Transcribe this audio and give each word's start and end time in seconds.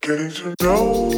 Getting 0.00 0.30
to 0.30 0.54
know. 0.62 1.10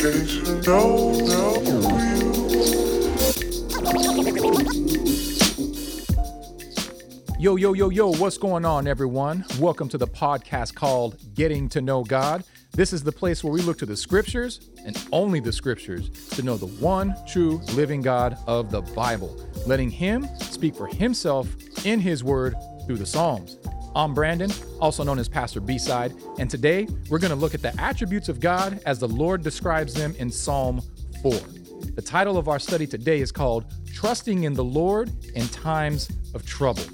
Getting 0.00 0.26
to 0.26 0.62
know, 0.66 1.12
know 1.20 1.62
Yo, 7.38 7.56
yo, 7.56 7.72
yo, 7.72 7.90
yo, 7.90 8.12
what's 8.14 8.38
going 8.38 8.64
on, 8.64 8.86
everyone? 8.88 9.44
Welcome 9.58 9.88
to 9.90 9.98
the 9.98 10.06
podcast 10.06 10.74
called 10.74 11.16
Getting 11.34 11.68
to 11.70 11.80
Know 11.80 12.02
God. 12.04 12.44
This 12.72 12.92
is 12.92 13.02
the 13.02 13.12
place 13.12 13.44
where 13.44 13.52
we 13.52 13.60
look 13.62 13.78
to 13.78 13.86
the 13.86 13.96
scriptures 13.96 14.70
and 14.84 14.96
only 15.12 15.38
the 15.38 15.52
scriptures 15.52 16.10
to 16.30 16.42
know 16.42 16.56
the 16.56 16.66
one 16.66 17.14
true 17.28 17.58
living 17.74 18.00
God 18.00 18.36
of 18.46 18.70
the 18.70 18.80
Bible, 18.80 19.36
letting 19.66 19.90
Him 19.90 20.26
speak 20.40 20.74
for 20.74 20.86
Himself 20.86 21.48
in 21.84 22.00
His 22.00 22.24
Word 22.24 22.54
through 22.86 22.96
the 22.96 23.06
Psalms. 23.06 23.58
I'm 23.94 24.14
Brandon, 24.14 24.50
also 24.80 25.04
known 25.04 25.18
as 25.18 25.28
Pastor 25.28 25.60
B 25.60 25.78
Side, 25.78 26.14
and 26.38 26.48
today 26.48 26.88
we're 27.10 27.18
going 27.18 27.30
to 27.30 27.36
look 27.36 27.54
at 27.54 27.62
the 27.62 27.78
attributes 27.80 28.28
of 28.28 28.40
God 28.40 28.80
as 28.86 28.98
the 28.98 29.08
Lord 29.08 29.42
describes 29.42 29.92
them 29.92 30.14
in 30.18 30.30
Psalm 30.30 30.80
4. 31.22 31.32
The 31.94 32.02
title 32.02 32.38
of 32.38 32.48
our 32.48 32.58
study 32.58 32.86
today 32.86 33.20
is 33.20 33.30
called 33.30 33.66
Trusting 33.92 34.44
in 34.44 34.54
the 34.54 34.64
Lord 34.64 35.10
in 35.34 35.46
Times 35.48 36.10
of 36.34 36.46
Trouble. 36.46 36.84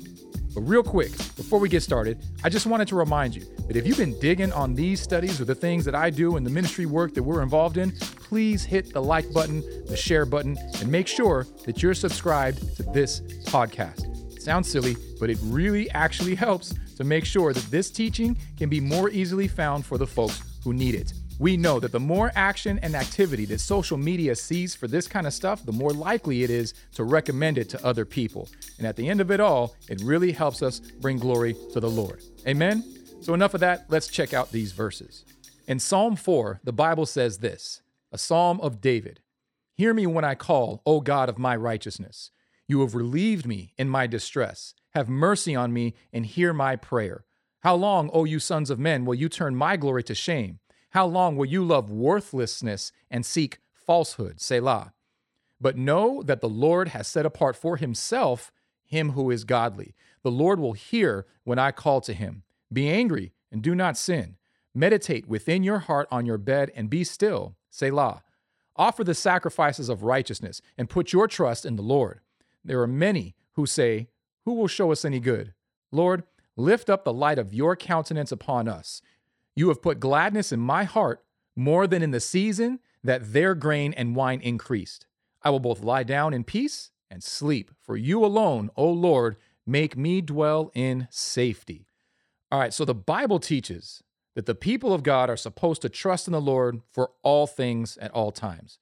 But 0.54 0.62
real 0.62 0.82
quick, 0.82 1.12
before 1.36 1.60
we 1.60 1.68
get 1.68 1.84
started, 1.84 2.18
I 2.42 2.48
just 2.48 2.66
wanted 2.66 2.88
to 2.88 2.96
remind 2.96 3.36
you 3.36 3.44
that 3.68 3.76
if 3.76 3.86
you've 3.86 3.98
been 3.98 4.18
digging 4.18 4.52
on 4.52 4.74
these 4.74 5.00
studies 5.00 5.40
or 5.40 5.44
the 5.44 5.54
things 5.54 5.84
that 5.84 5.94
I 5.94 6.10
do 6.10 6.36
and 6.36 6.44
the 6.44 6.50
ministry 6.50 6.86
work 6.86 7.14
that 7.14 7.22
we're 7.22 7.42
involved 7.42 7.76
in, 7.76 7.92
please 7.92 8.64
hit 8.64 8.92
the 8.92 9.00
like 9.00 9.32
button, 9.32 9.62
the 9.86 9.96
share 9.96 10.24
button, 10.24 10.56
and 10.80 10.90
make 10.90 11.06
sure 11.06 11.46
that 11.64 11.82
you're 11.82 11.94
subscribed 11.94 12.76
to 12.76 12.82
this 12.82 13.20
podcast. 13.44 14.07
Sounds 14.48 14.70
silly, 14.70 14.96
but 15.20 15.28
it 15.28 15.36
really 15.42 15.90
actually 15.90 16.34
helps 16.34 16.74
to 16.96 17.04
make 17.04 17.26
sure 17.26 17.52
that 17.52 17.70
this 17.70 17.90
teaching 17.90 18.34
can 18.56 18.70
be 18.70 18.80
more 18.80 19.10
easily 19.10 19.46
found 19.46 19.84
for 19.84 19.98
the 19.98 20.06
folks 20.06 20.42
who 20.64 20.72
need 20.72 20.94
it. 20.94 21.12
We 21.38 21.58
know 21.58 21.78
that 21.80 21.92
the 21.92 22.00
more 22.00 22.32
action 22.34 22.78
and 22.82 22.94
activity 22.94 23.44
that 23.44 23.58
social 23.58 23.98
media 23.98 24.34
sees 24.34 24.74
for 24.74 24.88
this 24.88 25.06
kind 25.06 25.26
of 25.26 25.34
stuff, 25.34 25.66
the 25.66 25.72
more 25.72 25.90
likely 25.90 26.44
it 26.44 26.48
is 26.48 26.72
to 26.94 27.04
recommend 27.04 27.58
it 27.58 27.68
to 27.68 27.86
other 27.86 28.06
people. 28.06 28.48
And 28.78 28.86
at 28.86 28.96
the 28.96 29.06
end 29.06 29.20
of 29.20 29.30
it 29.30 29.38
all, 29.38 29.74
it 29.86 30.00
really 30.00 30.32
helps 30.32 30.62
us 30.62 30.80
bring 30.80 31.18
glory 31.18 31.54
to 31.74 31.78
the 31.78 31.90
Lord. 31.90 32.22
Amen? 32.46 32.82
So, 33.20 33.34
enough 33.34 33.52
of 33.52 33.60
that. 33.60 33.84
Let's 33.90 34.08
check 34.08 34.32
out 34.32 34.50
these 34.50 34.72
verses. 34.72 35.26
In 35.66 35.78
Psalm 35.78 36.16
4, 36.16 36.60
the 36.64 36.72
Bible 36.72 37.04
says 37.04 37.36
this 37.36 37.82
a 38.12 38.16
psalm 38.16 38.62
of 38.62 38.80
David 38.80 39.20
Hear 39.74 39.92
me 39.92 40.06
when 40.06 40.24
I 40.24 40.34
call, 40.34 40.80
O 40.86 41.02
God 41.02 41.28
of 41.28 41.38
my 41.38 41.54
righteousness. 41.54 42.30
You 42.68 42.80
have 42.82 42.94
relieved 42.94 43.46
me 43.46 43.72
in 43.78 43.88
my 43.88 44.06
distress. 44.06 44.74
Have 44.90 45.08
mercy 45.08 45.56
on 45.56 45.72
me 45.72 45.94
and 46.12 46.26
hear 46.26 46.52
my 46.52 46.76
prayer. 46.76 47.24
How 47.60 47.74
long, 47.74 48.10
O 48.12 48.24
you 48.24 48.38
sons 48.38 48.70
of 48.70 48.78
men, 48.78 49.04
will 49.04 49.14
you 49.14 49.28
turn 49.28 49.56
my 49.56 49.76
glory 49.76 50.04
to 50.04 50.14
shame? 50.14 50.60
How 50.90 51.06
long 51.06 51.36
will 51.36 51.46
you 51.46 51.64
love 51.64 51.90
worthlessness 51.90 52.92
and 53.10 53.24
seek 53.26 53.58
falsehood? 53.72 54.40
Selah. 54.40 54.92
But 55.60 55.76
know 55.76 56.22
that 56.22 56.40
the 56.40 56.48
Lord 56.48 56.88
has 56.88 57.08
set 57.08 57.26
apart 57.26 57.56
for 57.56 57.76
himself 57.76 58.52
him 58.84 59.10
who 59.10 59.30
is 59.30 59.44
godly. 59.44 59.94
The 60.22 60.30
Lord 60.30 60.60
will 60.60 60.72
hear 60.72 61.26
when 61.44 61.58
I 61.58 61.72
call 61.72 62.00
to 62.02 62.14
him. 62.14 62.42
Be 62.72 62.88
angry 62.88 63.32
and 63.50 63.62
do 63.62 63.74
not 63.74 63.96
sin. 63.96 64.36
Meditate 64.74 65.26
within 65.26 65.62
your 65.62 65.80
heart 65.80 66.08
on 66.10 66.26
your 66.26 66.38
bed 66.38 66.70
and 66.74 66.88
be 66.88 67.04
still. 67.04 67.56
Selah. 67.70 68.22
Offer 68.76 69.04
the 69.04 69.14
sacrifices 69.14 69.88
of 69.88 70.04
righteousness 70.04 70.62
and 70.76 70.88
put 70.88 71.12
your 71.12 71.26
trust 71.26 71.66
in 71.66 71.76
the 71.76 71.82
Lord. 71.82 72.20
There 72.64 72.80
are 72.80 72.86
many 72.86 73.34
who 73.52 73.66
say, 73.66 74.08
Who 74.44 74.54
will 74.54 74.68
show 74.68 74.92
us 74.92 75.04
any 75.04 75.20
good? 75.20 75.54
Lord, 75.90 76.24
lift 76.56 76.90
up 76.90 77.04
the 77.04 77.12
light 77.12 77.38
of 77.38 77.54
your 77.54 77.76
countenance 77.76 78.32
upon 78.32 78.68
us. 78.68 79.00
You 79.54 79.68
have 79.68 79.82
put 79.82 80.00
gladness 80.00 80.52
in 80.52 80.60
my 80.60 80.84
heart 80.84 81.24
more 81.56 81.86
than 81.86 82.02
in 82.02 82.10
the 82.10 82.20
season 82.20 82.80
that 83.02 83.32
their 83.32 83.54
grain 83.54 83.92
and 83.94 84.14
wine 84.14 84.40
increased. 84.40 85.06
I 85.42 85.50
will 85.50 85.60
both 85.60 85.82
lie 85.82 86.02
down 86.02 86.34
in 86.34 86.44
peace 86.44 86.90
and 87.10 87.22
sleep, 87.22 87.70
for 87.80 87.96
you 87.96 88.24
alone, 88.24 88.70
O 88.76 88.88
Lord, 88.90 89.36
make 89.66 89.96
me 89.96 90.20
dwell 90.20 90.70
in 90.74 91.08
safety. 91.10 91.86
All 92.50 92.58
right, 92.58 92.72
so 92.72 92.84
the 92.84 92.94
Bible 92.94 93.38
teaches 93.38 94.02
that 94.34 94.46
the 94.46 94.54
people 94.54 94.92
of 94.92 95.02
God 95.02 95.30
are 95.30 95.36
supposed 95.36 95.82
to 95.82 95.88
trust 95.88 96.26
in 96.26 96.32
the 96.32 96.40
Lord 96.40 96.80
for 96.92 97.10
all 97.22 97.46
things 97.46 97.96
at 97.98 98.10
all 98.12 98.30
times. 98.30 98.78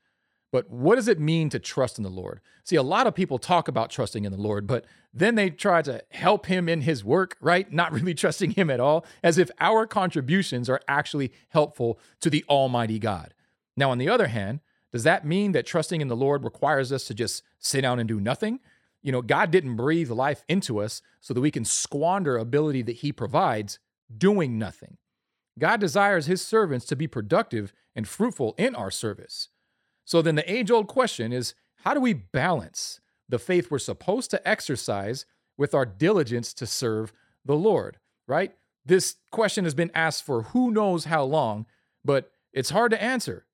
But 0.56 0.70
what 0.70 0.94
does 0.94 1.06
it 1.06 1.20
mean 1.20 1.50
to 1.50 1.58
trust 1.58 1.98
in 1.98 2.02
the 2.02 2.08
Lord? 2.08 2.40
See, 2.64 2.76
a 2.76 2.82
lot 2.82 3.06
of 3.06 3.14
people 3.14 3.36
talk 3.36 3.68
about 3.68 3.90
trusting 3.90 4.24
in 4.24 4.32
the 4.32 4.40
Lord, 4.40 4.66
but 4.66 4.86
then 5.12 5.34
they 5.34 5.50
try 5.50 5.82
to 5.82 6.02
help 6.12 6.46
him 6.46 6.66
in 6.66 6.80
his 6.80 7.04
work, 7.04 7.36
right? 7.42 7.70
Not 7.70 7.92
really 7.98 8.14
trusting 8.14 8.52
him 8.52 8.70
at 8.70 8.80
all, 8.80 9.04
as 9.22 9.36
if 9.36 9.50
our 9.60 9.86
contributions 9.86 10.70
are 10.70 10.80
actually 10.88 11.30
helpful 11.50 12.00
to 12.22 12.30
the 12.30 12.42
Almighty 12.48 12.98
God. 12.98 13.34
Now, 13.76 13.90
on 13.90 13.98
the 13.98 14.08
other 14.08 14.28
hand, 14.28 14.60
does 14.94 15.02
that 15.02 15.26
mean 15.26 15.52
that 15.52 15.66
trusting 15.66 16.00
in 16.00 16.08
the 16.08 16.16
Lord 16.16 16.42
requires 16.42 16.90
us 16.90 17.04
to 17.04 17.12
just 17.12 17.42
sit 17.58 17.82
down 17.82 17.98
and 17.98 18.08
do 18.08 18.18
nothing? 18.18 18.60
You 19.02 19.12
know, 19.12 19.20
God 19.20 19.50
didn't 19.50 19.76
breathe 19.76 20.10
life 20.10 20.42
into 20.48 20.80
us 20.80 21.02
so 21.20 21.34
that 21.34 21.42
we 21.42 21.50
can 21.50 21.66
squander 21.66 22.38
ability 22.38 22.80
that 22.80 22.96
he 22.96 23.12
provides 23.12 23.78
doing 24.16 24.56
nothing. 24.56 24.96
God 25.58 25.80
desires 25.80 26.24
his 26.24 26.40
servants 26.40 26.86
to 26.86 26.96
be 26.96 27.06
productive 27.06 27.74
and 27.94 28.08
fruitful 28.08 28.54
in 28.56 28.74
our 28.74 28.90
service. 28.90 29.50
So 30.06 30.22
then 30.22 30.36
the 30.36 30.50
age 30.50 30.70
old 30.70 30.86
question 30.86 31.32
is 31.32 31.54
how 31.84 31.92
do 31.92 32.00
we 32.00 32.14
balance 32.14 33.00
the 33.28 33.38
faith 33.38 33.70
we're 33.70 33.78
supposed 33.78 34.30
to 34.30 34.48
exercise 34.48 35.26
with 35.58 35.74
our 35.74 35.84
diligence 35.84 36.54
to 36.54 36.66
serve 36.66 37.12
the 37.44 37.56
Lord, 37.56 37.98
right? 38.26 38.54
This 38.84 39.16
question 39.30 39.64
has 39.64 39.74
been 39.74 39.90
asked 39.94 40.24
for 40.24 40.42
who 40.42 40.70
knows 40.70 41.06
how 41.06 41.24
long, 41.24 41.66
but 42.04 42.30
it's 42.52 42.70
hard 42.70 42.92
to 42.92 43.02
answer. 43.02 43.46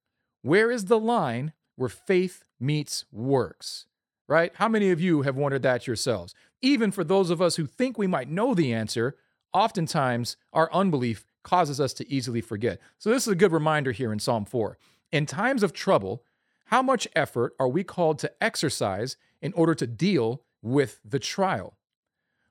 Where 0.43 0.71
is 0.71 0.85
the 0.85 0.99
line 0.99 1.55
where 1.77 1.89
faith 1.89 2.45
meets 2.61 3.07
works, 3.11 3.87
right? 4.29 4.53
How 4.57 4.69
many 4.69 4.91
of 4.91 5.01
you 5.01 5.23
have 5.23 5.37
wondered 5.37 5.63
that 5.63 5.87
yourselves? 5.87 6.34
Even 6.61 6.91
for 6.91 7.03
those 7.03 7.31
of 7.31 7.41
us 7.41 7.57
who 7.57 7.67
think 7.67 7.97
we 7.97 8.07
might 8.07 8.29
know 8.29 8.55
the 8.55 8.75
answer, 8.75 9.17
oftentimes 9.55 10.37
our 10.53 10.73
unbelief 10.73 11.25
causes 11.43 11.81
us 11.81 11.93
to 11.95 12.13
easily 12.13 12.41
forget. 12.41 12.79
So, 12.99 13.11
this 13.11 13.27
is 13.27 13.33
a 13.33 13.37
good 13.37 13.53
reminder 13.53 13.93
here 13.93 14.13
in 14.13 14.19
Psalm 14.19 14.45
4. 14.45 14.79
In 15.11 15.27
times 15.27 15.63
of 15.63 15.73
trouble, 15.73 16.23
how 16.67 16.83
much 16.83 17.09
effort 17.15 17.55
are 17.59 17.69
we 17.69 17.84
called 17.84 18.19
to 18.21 18.33
exercise 18.43 19.17
in 19.41 19.53
order 19.55 19.75
to 19.75 19.87
deal 19.87 20.43
with 20.62 21.00
the 21.05 21.19
trial? 21.19 21.77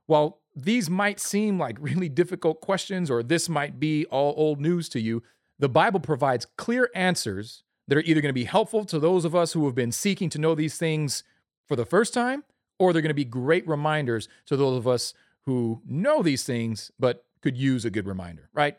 While 0.05 0.41
these 0.55 0.89
might 0.89 1.19
seem 1.19 1.57
like 1.57 1.77
really 1.79 2.09
difficult 2.09 2.61
questions, 2.61 3.09
or 3.09 3.23
this 3.23 3.49
might 3.49 3.79
be 3.79 4.05
all 4.05 4.33
old 4.37 4.59
news 4.59 4.89
to 4.89 4.99
you, 4.99 5.23
the 5.59 5.69
Bible 5.69 5.99
provides 5.99 6.47
clear 6.57 6.89
answers 6.95 7.63
that 7.87 7.97
are 7.97 8.01
either 8.01 8.21
going 8.21 8.29
to 8.29 8.33
be 8.33 8.45
helpful 8.45 8.85
to 8.85 8.99
those 8.99 9.25
of 9.25 9.35
us 9.35 9.53
who 9.53 9.65
have 9.65 9.75
been 9.75 9.91
seeking 9.91 10.29
to 10.29 10.39
know 10.39 10.55
these 10.55 10.77
things 10.77 11.23
for 11.67 11.75
the 11.75 11.85
first 11.85 12.13
time, 12.13 12.43
or 12.79 12.93
they're 12.93 13.01
going 13.01 13.09
to 13.09 13.13
be 13.13 13.25
great 13.25 13.67
reminders 13.67 14.27
to 14.45 14.57
those 14.57 14.77
of 14.77 14.87
us 14.87 15.13
who 15.41 15.81
know 15.85 16.21
these 16.21 16.43
things 16.43 16.91
but 16.99 17.25
could 17.41 17.57
use 17.57 17.85
a 17.85 17.89
good 17.89 18.07
reminder, 18.07 18.49
right? 18.53 18.77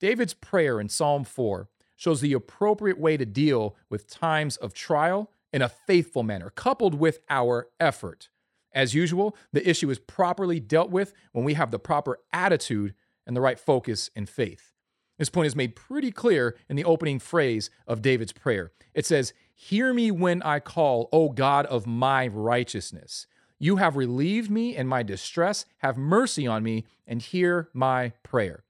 David's 0.00 0.34
prayer 0.34 0.80
in 0.80 0.88
Psalm 0.88 1.24
4 1.24 1.68
shows 1.96 2.20
the 2.20 2.32
appropriate 2.32 2.98
way 2.98 3.16
to 3.16 3.26
deal 3.26 3.76
with 3.88 4.08
times 4.08 4.56
of 4.56 4.74
trial 4.74 5.30
in 5.52 5.62
a 5.62 5.68
faithful 5.68 6.22
manner, 6.22 6.50
coupled 6.50 6.94
with 6.94 7.20
our 7.30 7.68
effort. 7.78 8.28
As 8.72 8.94
usual, 8.94 9.36
the 9.52 9.68
issue 9.68 9.88
is 9.90 10.00
properly 10.00 10.58
dealt 10.58 10.90
with 10.90 11.14
when 11.32 11.44
we 11.44 11.54
have 11.54 11.70
the 11.70 11.78
proper 11.78 12.18
attitude 12.32 12.94
and 13.26 13.36
the 13.36 13.40
right 13.40 13.58
focus 13.58 14.10
in 14.16 14.26
faith. 14.26 14.72
This 15.18 15.30
point 15.30 15.46
is 15.46 15.54
made 15.54 15.76
pretty 15.76 16.10
clear 16.10 16.56
in 16.68 16.74
the 16.74 16.84
opening 16.84 17.20
phrase 17.20 17.70
of 17.86 18.02
David's 18.02 18.32
prayer. 18.32 18.72
It 18.94 19.06
says, 19.06 19.32
Hear 19.54 19.94
me 19.94 20.10
when 20.10 20.42
I 20.42 20.58
call, 20.58 21.08
O 21.12 21.28
God 21.28 21.66
of 21.66 21.86
my 21.86 22.26
righteousness. 22.26 23.28
You 23.60 23.76
have 23.76 23.96
relieved 23.96 24.50
me 24.50 24.76
in 24.76 24.88
my 24.88 25.04
distress. 25.04 25.64
Have 25.78 25.96
mercy 25.96 26.46
on 26.46 26.64
me 26.64 26.84
and 27.06 27.22
hear 27.22 27.68
my 27.72 28.12
prayer. 28.24 28.64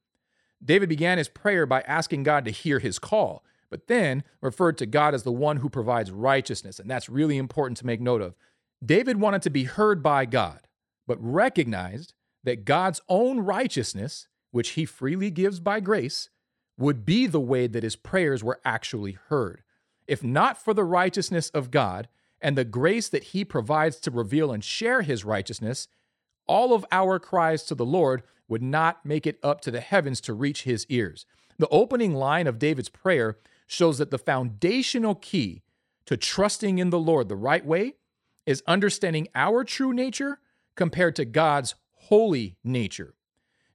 David 0.64 0.88
began 0.88 1.18
his 1.18 1.28
prayer 1.28 1.66
by 1.66 1.82
asking 1.82 2.22
God 2.22 2.44
to 2.44 2.50
hear 2.50 2.78
his 2.78 2.98
call, 2.98 3.44
but 3.70 3.86
then 3.86 4.22
referred 4.40 4.78
to 4.78 4.86
God 4.86 5.14
as 5.14 5.22
the 5.22 5.32
one 5.32 5.58
who 5.58 5.68
provides 5.68 6.10
righteousness, 6.10 6.78
and 6.78 6.90
that's 6.90 7.08
really 7.08 7.36
important 7.36 7.76
to 7.78 7.86
make 7.86 8.00
note 8.00 8.22
of. 8.22 8.34
David 8.84 9.20
wanted 9.20 9.42
to 9.42 9.50
be 9.50 9.64
heard 9.64 10.02
by 10.02 10.26
God, 10.26 10.60
but 11.06 11.18
recognized 11.20 12.14
that 12.44 12.64
God's 12.64 13.00
own 13.08 13.40
righteousness, 13.40 14.28
which 14.50 14.70
he 14.70 14.84
freely 14.84 15.30
gives 15.30 15.60
by 15.60 15.80
grace, 15.80 16.30
would 16.76 17.04
be 17.04 17.26
the 17.26 17.40
way 17.40 17.66
that 17.66 17.82
his 17.82 17.96
prayers 17.96 18.42
were 18.42 18.60
actually 18.64 19.18
heard. 19.28 19.62
If 20.06 20.22
not 20.22 20.58
for 20.58 20.74
the 20.74 20.84
righteousness 20.84 21.50
of 21.50 21.70
God 21.70 22.08
and 22.40 22.58
the 22.58 22.64
grace 22.64 23.08
that 23.08 23.24
he 23.24 23.44
provides 23.44 23.96
to 24.00 24.10
reveal 24.10 24.52
and 24.52 24.62
share 24.62 25.02
his 25.02 25.24
righteousness, 25.24 25.88
all 26.46 26.74
of 26.74 26.84
our 26.92 27.18
cries 27.18 27.64
to 27.64 27.74
the 27.74 27.86
Lord 27.86 28.22
would 28.48 28.62
not 28.62 29.04
make 29.04 29.26
it 29.26 29.38
up 29.42 29.60
to 29.62 29.70
the 29.70 29.80
heavens 29.80 30.20
to 30.22 30.34
reach 30.34 30.62
his 30.62 30.86
ears. 30.88 31.26
The 31.58 31.68
opening 31.68 32.14
line 32.14 32.46
of 32.46 32.58
David's 32.58 32.88
prayer 32.88 33.38
shows 33.66 33.98
that 33.98 34.10
the 34.10 34.18
foundational 34.18 35.14
key 35.14 35.62
to 36.06 36.16
trusting 36.16 36.78
in 36.78 36.90
the 36.90 36.98
Lord 36.98 37.28
the 37.28 37.36
right 37.36 37.64
way 37.64 37.94
is 38.46 38.62
understanding 38.66 39.28
our 39.34 39.64
true 39.64 39.92
nature 39.92 40.40
compared 40.76 41.16
to 41.16 41.24
God's 41.24 41.74
holy 41.92 42.56
nature. 42.62 43.14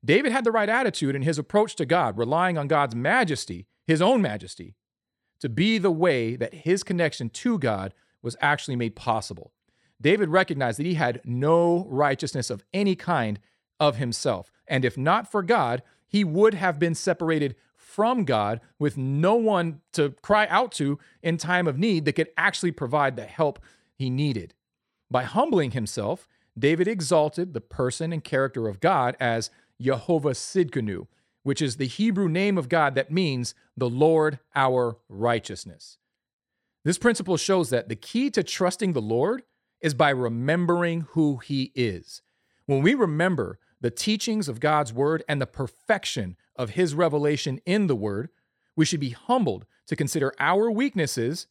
David 0.03 0.31
had 0.31 0.43
the 0.43 0.51
right 0.51 0.69
attitude 0.69 1.15
in 1.15 1.23
his 1.23 1.37
approach 1.39 1.75
to 1.75 1.85
God, 1.85 2.17
relying 2.17 2.57
on 2.57 2.67
God's 2.67 2.95
majesty, 2.95 3.67
his 3.87 4.01
own 4.01 4.21
majesty, 4.21 4.75
to 5.39 5.49
be 5.49 5.77
the 5.77 5.91
way 5.91 6.35
that 6.35 6.53
his 6.53 6.83
connection 6.83 7.29
to 7.29 7.57
God 7.57 7.93
was 8.21 8.35
actually 8.41 8.75
made 8.75 8.95
possible. 8.95 9.51
David 10.01 10.29
recognized 10.29 10.79
that 10.79 10.85
he 10.85 10.93
had 10.93 11.21
no 11.25 11.85
righteousness 11.89 12.49
of 12.49 12.63
any 12.73 12.95
kind 12.95 13.39
of 13.79 13.97
himself. 13.97 14.51
And 14.67 14.85
if 14.85 14.97
not 14.97 15.31
for 15.31 15.43
God, 15.43 15.81
he 16.07 16.23
would 16.23 16.53
have 16.53 16.79
been 16.79 16.95
separated 16.95 17.55
from 17.75 18.23
God 18.23 18.61
with 18.77 18.97
no 18.97 19.35
one 19.35 19.81
to 19.93 20.11
cry 20.21 20.47
out 20.47 20.71
to 20.73 20.99
in 21.23 21.37
time 21.37 21.67
of 21.67 21.77
need 21.77 22.05
that 22.05 22.13
could 22.13 22.29
actually 22.37 22.71
provide 22.71 23.15
the 23.15 23.25
help 23.25 23.59
he 23.95 24.09
needed. 24.09 24.53
By 25.09 25.23
humbling 25.23 25.71
himself, 25.71 26.27
David 26.57 26.87
exalted 26.87 27.53
the 27.53 27.61
person 27.61 28.13
and 28.13 28.23
character 28.23 28.67
of 28.67 28.79
God 28.79 29.15
as 29.19 29.49
Jehovah 29.81 30.31
Sidkenu, 30.31 31.07
which 31.43 31.61
is 31.61 31.77
the 31.77 31.87
Hebrew 31.87 32.27
name 32.27 32.57
of 32.57 32.69
God 32.69 32.95
that 32.95 33.11
means 33.11 33.55
the 33.77 33.89
Lord 33.89 34.39
our 34.55 34.97
righteousness. 35.07 35.97
This 36.83 36.97
principle 36.97 37.37
shows 37.37 37.69
that 37.69 37.89
the 37.89 37.95
key 37.95 38.29
to 38.31 38.43
trusting 38.43 38.93
the 38.93 39.01
Lord 39.01 39.43
is 39.81 39.93
by 39.93 40.09
remembering 40.09 41.01
who 41.11 41.37
he 41.37 41.71
is. 41.75 42.21
When 42.65 42.81
we 42.81 42.93
remember 42.93 43.57
the 43.81 43.91
teachings 43.91 44.47
of 44.49 44.59
God's 44.59 44.93
word 44.93 45.23
and 45.27 45.41
the 45.41 45.47
perfection 45.47 46.35
of 46.55 46.71
his 46.71 46.93
revelation 46.93 47.59
in 47.65 47.87
the 47.87 47.95
word, 47.95 48.29
we 48.75 48.85
should 48.85 48.99
be 48.99 49.11
humbled 49.11 49.65
to 49.87 49.95
consider 49.95 50.33
our 50.39 50.69
weaknesses, 50.69 51.47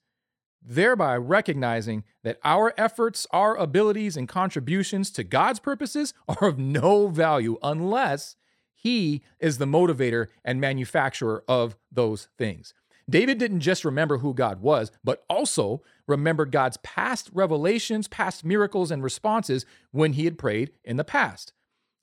thereby 0.62 1.16
recognizing 1.16 2.04
that 2.22 2.38
our 2.44 2.74
efforts, 2.76 3.26
our 3.32 3.56
abilities, 3.56 4.16
and 4.16 4.28
contributions 4.28 5.10
to 5.12 5.24
God's 5.24 5.60
purposes 5.60 6.14
are 6.28 6.48
of 6.48 6.58
no 6.58 7.08
value 7.08 7.58
unless 7.62 8.36
he 8.74 9.22
is 9.40 9.58
the 9.58 9.66
motivator 9.66 10.28
and 10.44 10.60
manufacturer 10.60 11.42
of 11.48 11.76
those 11.90 12.28
things. 12.38 12.74
David 13.10 13.38
didn't 13.38 13.60
just 13.60 13.84
remember 13.84 14.18
who 14.18 14.34
God 14.34 14.60
was, 14.60 14.92
but 15.02 15.24
also 15.30 15.82
remembered 16.06 16.52
God's 16.52 16.76
past 16.78 17.30
revelations, 17.32 18.06
past 18.06 18.44
miracles, 18.44 18.90
and 18.90 19.02
responses 19.02 19.64
when 19.90 20.12
he 20.12 20.26
had 20.26 20.38
prayed 20.38 20.72
in 20.84 20.96
the 20.96 21.04
past. 21.04 21.52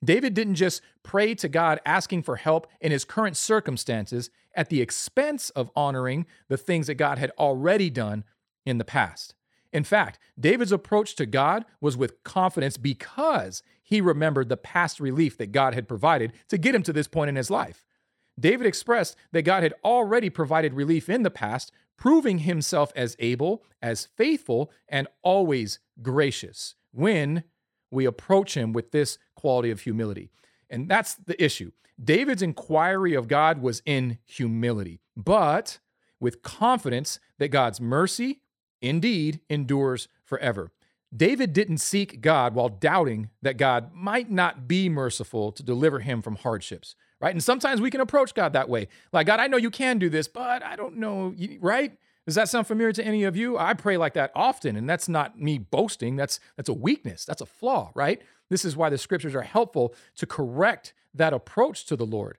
David 0.03 0.33
didn't 0.33 0.55
just 0.55 0.81
pray 1.03 1.33
to 1.35 1.47
God 1.47 1.79
asking 1.85 2.23
for 2.23 2.35
help 2.35 2.67
in 2.79 2.91
his 2.91 3.05
current 3.05 3.37
circumstances 3.37 4.29
at 4.53 4.69
the 4.69 4.81
expense 4.81 5.49
of 5.51 5.71
honoring 5.75 6.25
the 6.47 6.57
things 6.57 6.87
that 6.87 6.95
God 6.95 7.17
had 7.17 7.31
already 7.37 7.89
done 7.89 8.23
in 8.65 8.77
the 8.77 8.85
past. 8.85 9.35
In 9.71 9.83
fact, 9.83 10.19
David's 10.39 10.71
approach 10.71 11.15
to 11.15 11.25
God 11.25 11.65
was 11.81 11.97
with 11.97 12.23
confidence 12.23 12.77
because 12.77 13.61
he 13.83 13.99
remembered 13.99 14.49
the 14.49 14.57
past 14.57 14.99
relief 14.99 15.37
that 15.37 15.51
God 15.51 15.73
had 15.73 15.87
provided 15.87 16.33
to 16.47 16.57
get 16.57 16.73
him 16.73 16.83
to 16.83 16.93
this 16.93 17.07
point 17.07 17.29
in 17.29 17.35
his 17.35 17.49
life. 17.49 17.85
David 18.39 18.67
expressed 18.67 19.15
that 19.31 19.43
God 19.43 19.63
had 19.63 19.73
already 19.83 20.29
provided 20.29 20.73
relief 20.73 21.09
in 21.09 21.23
the 21.23 21.29
past, 21.29 21.71
proving 21.97 22.39
himself 22.39 22.91
as 22.95 23.15
able, 23.19 23.63
as 23.81 24.07
faithful, 24.17 24.71
and 24.87 25.07
always 25.23 25.79
gracious 26.01 26.75
when 26.91 27.43
we 27.91 28.05
approach 28.05 28.55
him 28.55 28.73
with 28.73 28.91
this 28.91 29.17
quality 29.45 29.69
of 29.69 29.81
humility. 29.81 30.31
And 30.71 30.89
that's 30.89 31.13
the 31.13 31.41
issue. 31.43 31.69
David's 32.03 32.41
inquiry 32.41 33.13
of 33.13 33.27
God 33.27 33.61
was 33.61 33.83
in 33.85 34.17
humility, 34.25 35.01
but 35.15 35.77
with 36.19 36.41
confidence 36.41 37.19
that 37.37 37.49
God's 37.49 37.79
mercy 37.79 38.41
indeed 38.81 39.41
endures 39.47 40.07
forever. 40.23 40.71
David 41.15 41.53
didn't 41.53 41.77
seek 41.77 42.21
God 42.21 42.55
while 42.55 42.69
doubting 42.69 43.29
that 43.43 43.57
God 43.57 43.93
might 43.93 44.31
not 44.31 44.67
be 44.67 44.89
merciful 44.89 45.51
to 45.51 45.61
deliver 45.61 45.99
him 45.99 46.23
from 46.23 46.37
hardships 46.37 46.95
right? 47.21 47.33
And 47.33 47.41
sometimes 47.41 47.79
we 47.79 47.89
can 47.89 48.01
approach 48.01 48.33
God 48.33 48.51
that 48.53 48.67
way. 48.67 48.89
Like, 49.13 49.25
God, 49.25 49.39
I 49.39 49.47
know 49.47 49.55
you 49.55 49.71
can 49.71 49.97
do 49.99 50.09
this, 50.09 50.27
but 50.27 50.61
I 50.61 50.75
don't 50.75 50.97
know, 50.97 51.33
right? 51.61 51.97
Does 52.25 52.35
that 52.35 52.49
sound 52.49 52.65
familiar 52.65 52.91
to 52.93 53.05
any 53.05 53.23
of 53.23 53.35
you? 53.35 53.57
I 53.57 53.75
pray 53.75 53.97
like 53.97 54.15
that 54.15 54.31
often, 54.35 54.75
and 54.75 54.89
that's 54.89 55.07
not 55.07 55.39
me 55.39 55.59
boasting. 55.59 56.15
That's 56.15 56.39
that's 56.57 56.69
a 56.69 56.73
weakness. 56.73 57.23
That's 57.23 57.41
a 57.41 57.45
flaw, 57.45 57.91
right? 57.93 58.21
This 58.49 58.65
is 58.65 58.77
why 58.77 58.89
the 58.89 58.97
scriptures 58.97 59.35
are 59.35 59.41
helpful 59.41 59.93
to 60.17 60.25
correct 60.25 60.93
that 61.13 61.33
approach 61.33 61.85
to 61.85 61.95
the 61.95 62.05
Lord. 62.05 62.37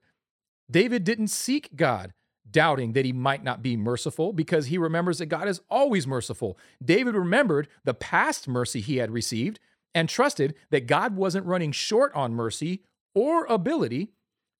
David 0.70 1.04
didn't 1.04 1.28
seek 1.28 1.76
God 1.76 2.12
doubting 2.50 2.92
that 2.92 3.04
he 3.04 3.12
might 3.12 3.42
not 3.42 3.62
be 3.62 3.76
merciful 3.76 4.32
because 4.32 4.66
he 4.66 4.78
remembers 4.78 5.18
that 5.18 5.26
God 5.26 5.48
is 5.48 5.60
always 5.68 6.06
merciful. 6.06 6.58
David 6.84 7.14
remembered 7.14 7.68
the 7.84 7.94
past 7.94 8.46
mercy 8.46 8.80
he 8.80 8.98
had 8.98 9.10
received 9.10 9.58
and 9.94 10.08
trusted 10.08 10.54
that 10.70 10.86
God 10.86 11.16
wasn't 11.16 11.46
running 11.46 11.72
short 11.72 12.14
on 12.14 12.34
mercy 12.34 12.82
or 13.14 13.46
ability 13.46 14.12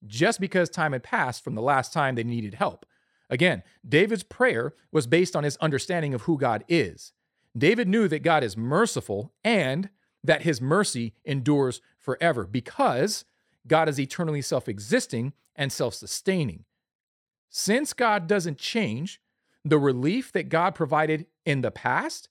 just 0.06 0.40
because 0.40 0.68
time 0.68 0.92
had 0.92 1.02
passed 1.02 1.44
from 1.44 1.54
the 1.54 1.62
last 1.62 1.92
time 1.92 2.14
they 2.14 2.24
needed 2.24 2.54
help. 2.54 2.86
Again, 3.28 3.62
David's 3.86 4.22
prayer 4.22 4.74
was 4.92 5.06
based 5.06 5.34
on 5.34 5.44
his 5.44 5.56
understanding 5.58 6.14
of 6.14 6.22
who 6.22 6.38
God 6.38 6.64
is. 6.68 7.12
David 7.56 7.88
knew 7.88 8.08
that 8.08 8.22
God 8.22 8.44
is 8.44 8.56
merciful 8.56 9.32
and 9.42 9.88
that 10.26 10.42
his 10.42 10.60
mercy 10.60 11.14
endures 11.24 11.80
forever 11.98 12.44
because 12.44 13.24
God 13.66 13.88
is 13.88 13.98
eternally 13.98 14.42
self 14.42 14.68
existing 14.68 15.32
and 15.54 15.72
self 15.72 15.94
sustaining. 15.94 16.64
Since 17.48 17.92
God 17.92 18.26
doesn't 18.26 18.58
change, 18.58 19.20
the 19.64 19.78
relief 19.78 20.32
that 20.32 20.48
God 20.48 20.74
provided 20.74 21.26
in 21.44 21.62
the 21.62 21.70
past 21.70 22.28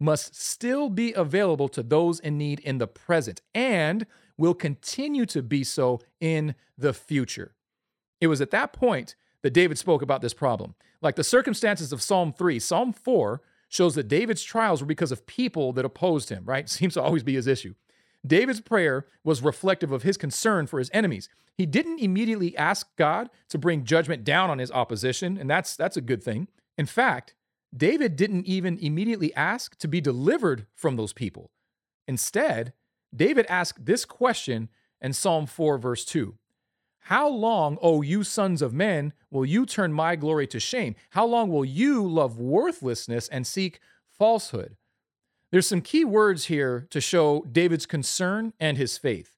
must 0.00 0.40
still 0.40 0.88
be 0.88 1.12
available 1.12 1.68
to 1.68 1.82
those 1.82 2.20
in 2.20 2.38
need 2.38 2.60
in 2.60 2.78
the 2.78 2.86
present 2.86 3.42
and 3.54 4.06
will 4.36 4.54
continue 4.54 5.26
to 5.26 5.42
be 5.42 5.64
so 5.64 6.00
in 6.20 6.54
the 6.76 6.94
future. 6.94 7.54
It 8.20 8.28
was 8.28 8.40
at 8.40 8.52
that 8.52 8.72
point 8.72 9.16
that 9.42 9.50
David 9.50 9.78
spoke 9.78 10.02
about 10.02 10.22
this 10.22 10.34
problem. 10.34 10.74
Like 11.02 11.16
the 11.16 11.24
circumstances 11.24 11.92
of 11.92 12.02
Psalm 12.02 12.32
3, 12.32 12.58
Psalm 12.58 12.92
4 12.92 13.40
shows 13.68 13.94
that 13.94 14.08
David's 14.08 14.42
trials 14.42 14.80
were 14.80 14.86
because 14.86 15.12
of 15.12 15.26
people 15.26 15.72
that 15.74 15.84
opposed 15.84 16.30
him, 16.30 16.44
right? 16.44 16.68
Seems 16.68 16.94
to 16.94 17.02
always 17.02 17.22
be 17.22 17.34
his 17.34 17.46
issue. 17.46 17.74
David's 18.26 18.60
prayer 18.60 19.06
was 19.22 19.42
reflective 19.42 19.92
of 19.92 20.02
his 20.02 20.16
concern 20.16 20.66
for 20.66 20.78
his 20.78 20.90
enemies. 20.92 21.28
He 21.56 21.66
didn't 21.66 22.00
immediately 22.00 22.56
ask 22.56 22.88
God 22.96 23.30
to 23.48 23.58
bring 23.58 23.84
judgment 23.84 24.24
down 24.24 24.50
on 24.50 24.58
his 24.58 24.70
opposition, 24.70 25.36
and 25.36 25.48
that's 25.48 25.76
that's 25.76 25.96
a 25.96 26.00
good 26.02 26.22
thing. 26.22 26.48
In 26.76 26.86
fact, 26.86 27.34
David 27.76 28.16
didn't 28.16 28.46
even 28.46 28.78
immediately 28.78 29.34
ask 29.34 29.76
to 29.78 29.88
be 29.88 30.00
delivered 30.00 30.66
from 30.74 30.96
those 30.96 31.12
people. 31.12 31.50
Instead, 32.06 32.72
David 33.14 33.46
asked 33.48 33.84
this 33.84 34.04
question 34.04 34.68
in 35.00 35.12
Psalm 35.12 35.46
4, 35.46 35.78
verse 35.78 36.04
2 36.04 36.34
How 37.00 37.28
long, 37.28 37.78
O 37.80 38.02
you 38.02 38.22
sons 38.22 38.60
of 38.60 38.74
men, 38.74 39.12
will 39.30 39.46
you 39.46 39.64
turn 39.64 39.92
my 39.92 40.16
glory 40.16 40.46
to 40.48 40.60
shame? 40.60 40.94
How 41.10 41.24
long 41.24 41.48
will 41.50 41.64
you 41.64 42.06
love 42.06 42.38
worthlessness 42.38 43.28
and 43.28 43.46
seek 43.46 43.80
falsehood? 44.10 44.76
There's 45.50 45.66
some 45.66 45.80
key 45.80 46.04
words 46.04 46.46
here 46.46 46.86
to 46.90 47.00
show 47.00 47.46
David's 47.50 47.86
concern 47.86 48.52
and 48.60 48.76
his 48.76 48.98
faith. 48.98 49.36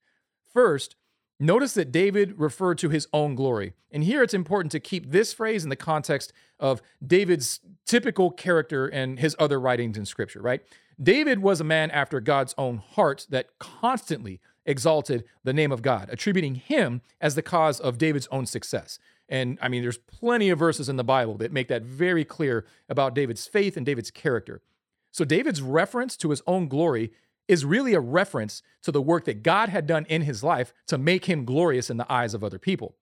First, 0.52 0.96
notice 1.38 1.74
that 1.74 1.92
David 1.92 2.40
referred 2.40 2.78
to 2.78 2.88
his 2.88 3.06
own 3.12 3.36
glory. 3.36 3.74
And 3.92 4.02
here 4.02 4.22
it's 4.22 4.34
important 4.34 4.72
to 4.72 4.80
keep 4.80 5.10
this 5.10 5.32
phrase 5.32 5.62
in 5.62 5.70
the 5.70 5.76
context 5.76 6.32
of 6.58 6.82
David's 7.04 7.60
typical 7.86 8.30
character 8.30 8.86
and 8.86 9.18
his 9.18 9.36
other 9.38 9.60
writings 9.60 9.96
in 9.96 10.04
Scripture, 10.04 10.42
right? 10.42 10.62
David 11.00 11.38
was 11.38 11.60
a 11.60 11.64
man 11.64 11.90
after 11.92 12.20
God's 12.20 12.54
own 12.58 12.78
heart 12.78 13.26
that 13.30 13.58
constantly 13.58 14.40
exalted 14.70 15.24
the 15.44 15.52
name 15.52 15.72
of 15.72 15.82
God, 15.82 16.08
attributing 16.10 16.54
him 16.54 17.02
as 17.20 17.34
the 17.34 17.42
cause 17.42 17.80
of 17.80 17.98
David's 17.98 18.28
own 18.30 18.46
success. 18.46 18.98
And 19.28 19.58
I 19.60 19.68
mean, 19.68 19.82
there's 19.82 19.98
plenty 19.98 20.48
of 20.50 20.58
verses 20.58 20.88
in 20.88 20.96
the 20.96 21.04
Bible 21.04 21.36
that 21.38 21.52
make 21.52 21.68
that 21.68 21.82
very 21.82 22.24
clear 22.24 22.64
about 22.88 23.14
David's 23.14 23.46
faith 23.46 23.76
and 23.76 23.84
David's 23.84 24.10
character. 24.10 24.62
So, 25.12 25.24
David's 25.24 25.60
reference 25.60 26.16
to 26.18 26.30
his 26.30 26.42
own 26.46 26.68
glory 26.68 27.12
is 27.48 27.64
really 27.64 27.94
a 27.94 28.00
reference 28.00 28.62
to 28.82 28.92
the 28.92 29.02
work 29.02 29.24
that 29.24 29.42
God 29.42 29.68
had 29.68 29.86
done 29.86 30.06
in 30.08 30.22
his 30.22 30.44
life 30.44 30.72
to 30.86 30.96
make 30.96 31.24
him 31.24 31.44
glorious 31.44 31.90
in 31.90 31.96
the 31.96 32.10
eyes 32.10 32.32
of 32.32 32.44
other 32.44 32.60
people. 32.60 32.94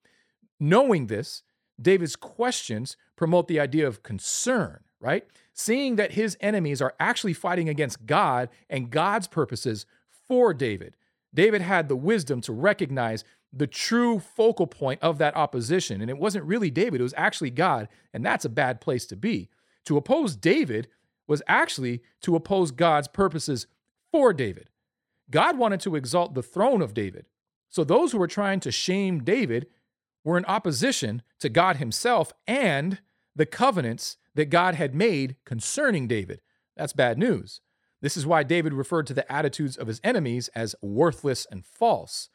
Knowing 0.58 1.06
this, 1.06 1.42
David's 1.80 2.16
questions 2.16 2.96
promote 3.14 3.46
the 3.46 3.60
idea 3.60 3.86
of 3.86 4.02
concern, 4.02 4.80
right? 5.00 5.26
Seeing 5.52 5.96
that 5.96 6.12
his 6.12 6.36
enemies 6.40 6.80
are 6.80 6.94
actually 6.98 7.34
fighting 7.34 7.68
against 7.68 8.06
God 8.06 8.48
and 8.70 8.90
God's 8.90 9.28
purposes 9.28 9.84
for 10.26 10.54
David. 10.54 10.96
David 11.34 11.62
had 11.62 11.88
the 11.88 11.96
wisdom 11.96 12.40
to 12.42 12.52
recognize 12.52 13.24
the 13.52 13.66
true 13.66 14.18
focal 14.18 14.66
point 14.66 15.02
of 15.02 15.18
that 15.18 15.36
opposition. 15.36 16.00
And 16.00 16.10
it 16.10 16.18
wasn't 16.18 16.44
really 16.44 16.70
David, 16.70 17.00
it 17.00 17.04
was 17.04 17.14
actually 17.16 17.50
God. 17.50 17.88
And 18.12 18.24
that's 18.24 18.44
a 18.44 18.50
bad 18.50 18.80
place 18.80 19.06
to 19.06 19.16
be. 19.16 19.48
To 19.86 19.96
oppose 19.96 20.36
David 20.36 20.88
was 21.26 21.42
actually 21.46 22.02
to 22.22 22.36
oppose 22.36 22.70
God's 22.70 23.08
purposes 23.08 23.66
for 24.10 24.32
David. 24.32 24.70
God 25.30 25.58
wanted 25.58 25.80
to 25.80 25.96
exalt 25.96 26.34
the 26.34 26.42
throne 26.42 26.82
of 26.82 26.94
David. 26.94 27.26
So 27.68 27.84
those 27.84 28.12
who 28.12 28.18
were 28.18 28.26
trying 28.26 28.60
to 28.60 28.72
shame 28.72 29.22
David 29.22 29.66
were 30.24 30.38
in 30.38 30.44
opposition 30.46 31.22
to 31.40 31.48
God 31.48 31.76
himself 31.76 32.32
and 32.46 33.00
the 33.36 33.46
covenants 33.46 34.16
that 34.34 34.46
God 34.46 34.74
had 34.74 34.94
made 34.94 35.36
concerning 35.44 36.06
David. 36.08 36.40
That's 36.76 36.92
bad 36.92 37.18
news. 37.18 37.60
This 38.00 38.16
is 38.16 38.26
why 38.26 38.42
David 38.42 38.72
referred 38.72 39.06
to 39.08 39.14
the 39.14 39.30
attitudes 39.30 39.76
of 39.76 39.88
his 39.88 40.00
enemies 40.04 40.48
as 40.54 40.74
worthless 40.80 41.46
and 41.50 41.64
false. 41.64 42.28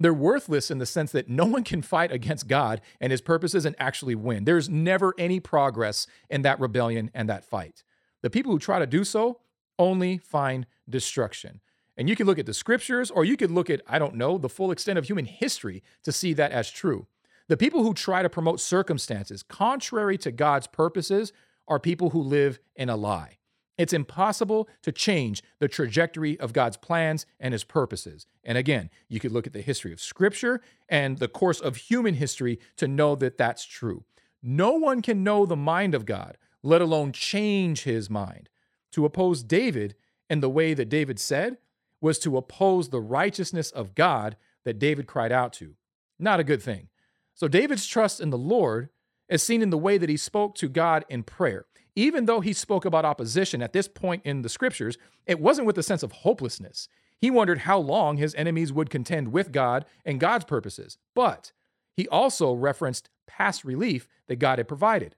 They're 0.00 0.14
worthless 0.14 0.70
in 0.70 0.78
the 0.78 0.86
sense 0.86 1.10
that 1.12 1.28
no 1.28 1.44
one 1.44 1.64
can 1.64 1.82
fight 1.82 2.12
against 2.12 2.46
God 2.46 2.80
and 3.00 3.10
his 3.10 3.20
purposes 3.20 3.64
and 3.64 3.74
actually 3.78 4.14
win. 4.14 4.44
There's 4.44 4.68
never 4.68 5.12
any 5.18 5.40
progress 5.40 6.06
in 6.30 6.42
that 6.42 6.60
rebellion 6.60 7.10
and 7.14 7.28
that 7.28 7.44
fight. 7.44 7.82
The 8.22 8.30
people 8.30 8.52
who 8.52 8.60
try 8.60 8.78
to 8.78 8.86
do 8.86 9.02
so 9.02 9.40
only 9.78 10.18
find 10.18 10.66
destruction. 10.88 11.60
And 11.96 12.08
you 12.08 12.14
can 12.14 12.26
look 12.26 12.38
at 12.38 12.46
the 12.46 12.54
scriptures 12.54 13.10
or 13.10 13.24
you 13.24 13.36
could 13.36 13.50
look 13.50 13.68
at, 13.68 13.82
I 13.88 13.98
don't 13.98 14.14
know, 14.14 14.38
the 14.38 14.48
full 14.48 14.70
extent 14.70 14.98
of 14.98 15.06
human 15.06 15.24
history 15.24 15.82
to 16.04 16.12
see 16.12 16.32
that 16.34 16.52
as 16.52 16.70
true. 16.70 17.08
The 17.48 17.56
people 17.56 17.82
who 17.82 17.92
try 17.92 18.22
to 18.22 18.28
promote 18.28 18.60
circumstances 18.60 19.42
contrary 19.42 20.16
to 20.18 20.30
God's 20.30 20.68
purposes 20.68 21.32
are 21.66 21.80
people 21.80 22.10
who 22.10 22.20
live 22.22 22.60
in 22.76 22.88
a 22.88 22.96
lie. 22.96 23.37
It's 23.78 23.92
impossible 23.92 24.68
to 24.82 24.90
change 24.90 25.42
the 25.60 25.68
trajectory 25.68 26.38
of 26.40 26.52
God's 26.52 26.76
plans 26.76 27.24
and 27.38 27.52
his 27.52 27.62
purposes. 27.62 28.26
And 28.42 28.58
again, 28.58 28.90
you 29.08 29.20
could 29.20 29.30
look 29.30 29.46
at 29.46 29.52
the 29.52 29.60
history 29.62 29.92
of 29.92 30.00
scripture 30.00 30.60
and 30.88 31.18
the 31.18 31.28
course 31.28 31.60
of 31.60 31.76
human 31.76 32.14
history 32.14 32.58
to 32.76 32.88
know 32.88 33.14
that 33.14 33.38
that's 33.38 33.64
true. 33.64 34.04
No 34.42 34.72
one 34.72 35.00
can 35.00 35.22
know 35.22 35.46
the 35.46 35.56
mind 35.56 35.94
of 35.94 36.06
God, 36.06 36.36
let 36.62 36.82
alone 36.82 37.12
change 37.12 37.84
his 37.84 38.10
mind. 38.10 38.48
To 38.92 39.04
oppose 39.04 39.44
David 39.44 39.94
in 40.28 40.40
the 40.40 40.50
way 40.50 40.74
that 40.74 40.88
David 40.88 41.20
said 41.20 41.58
was 42.00 42.18
to 42.20 42.36
oppose 42.36 42.88
the 42.88 43.00
righteousness 43.00 43.70
of 43.70 43.94
God 43.94 44.36
that 44.64 44.78
David 44.78 45.06
cried 45.06 45.32
out 45.32 45.52
to. 45.54 45.74
Not 46.18 46.40
a 46.40 46.44
good 46.44 46.62
thing. 46.62 46.88
So 47.34 47.46
David's 47.46 47.86
trust 47.86 48.20
in 48.20 48.30
the 48.30 48.38
Lord 48.38 48.88
is 49.28 49.42
seen 49.42 49.62
in 49.62 49.70
the 49.70 49.78
way 49.78 49.98
that 49.98 50.08
he 50.08 50.16
spoke 50.16 50.56
to 50.56 50.68
God 50.68 51.04
in 51.08 51.22
prayer. 51.22 51.66
Even 51.98 52.26
though 52.26 52.38
he 52.38 52.52
spoke 52.52 52.84
about 52.84 53.04
opposition 53.04 53.60
at 53.60 53.72
this 53.72 53.88
point 53.88 54.22
in 54.24 54.42
the 54.42 54.48
scriptures, 54.48 54.96
it 55.26 55.40
wasn't 55.40 55.66
with 55.66 55.76
a 55.78 55.82
sense 55.82 56.04
of 56.04 56.12
hopelessness. 56.12 56.86
He 57.20 57.28
wondered 57.28 57.58
how 57.58 57.80
long 57.80 58.18
his 58.18 58.36
enemies 58.36 58.72
would 58.72 58.88
contend 58.88 59.32
with 59.32 59.50
God 59.50 59.84
and 60.04 60.20
God's 60.20 60.44
purposes. 60.44 60.96
But 61.12 61.50
he 61.96 62.06
also 62.06 62.52
referenced 62.52 63.10
past 63.26 63.64
relief 63.64 64.06
that 64.28 64.38
God 64.38 64.60
had 64.60 64.68
provided. 64.68 65.16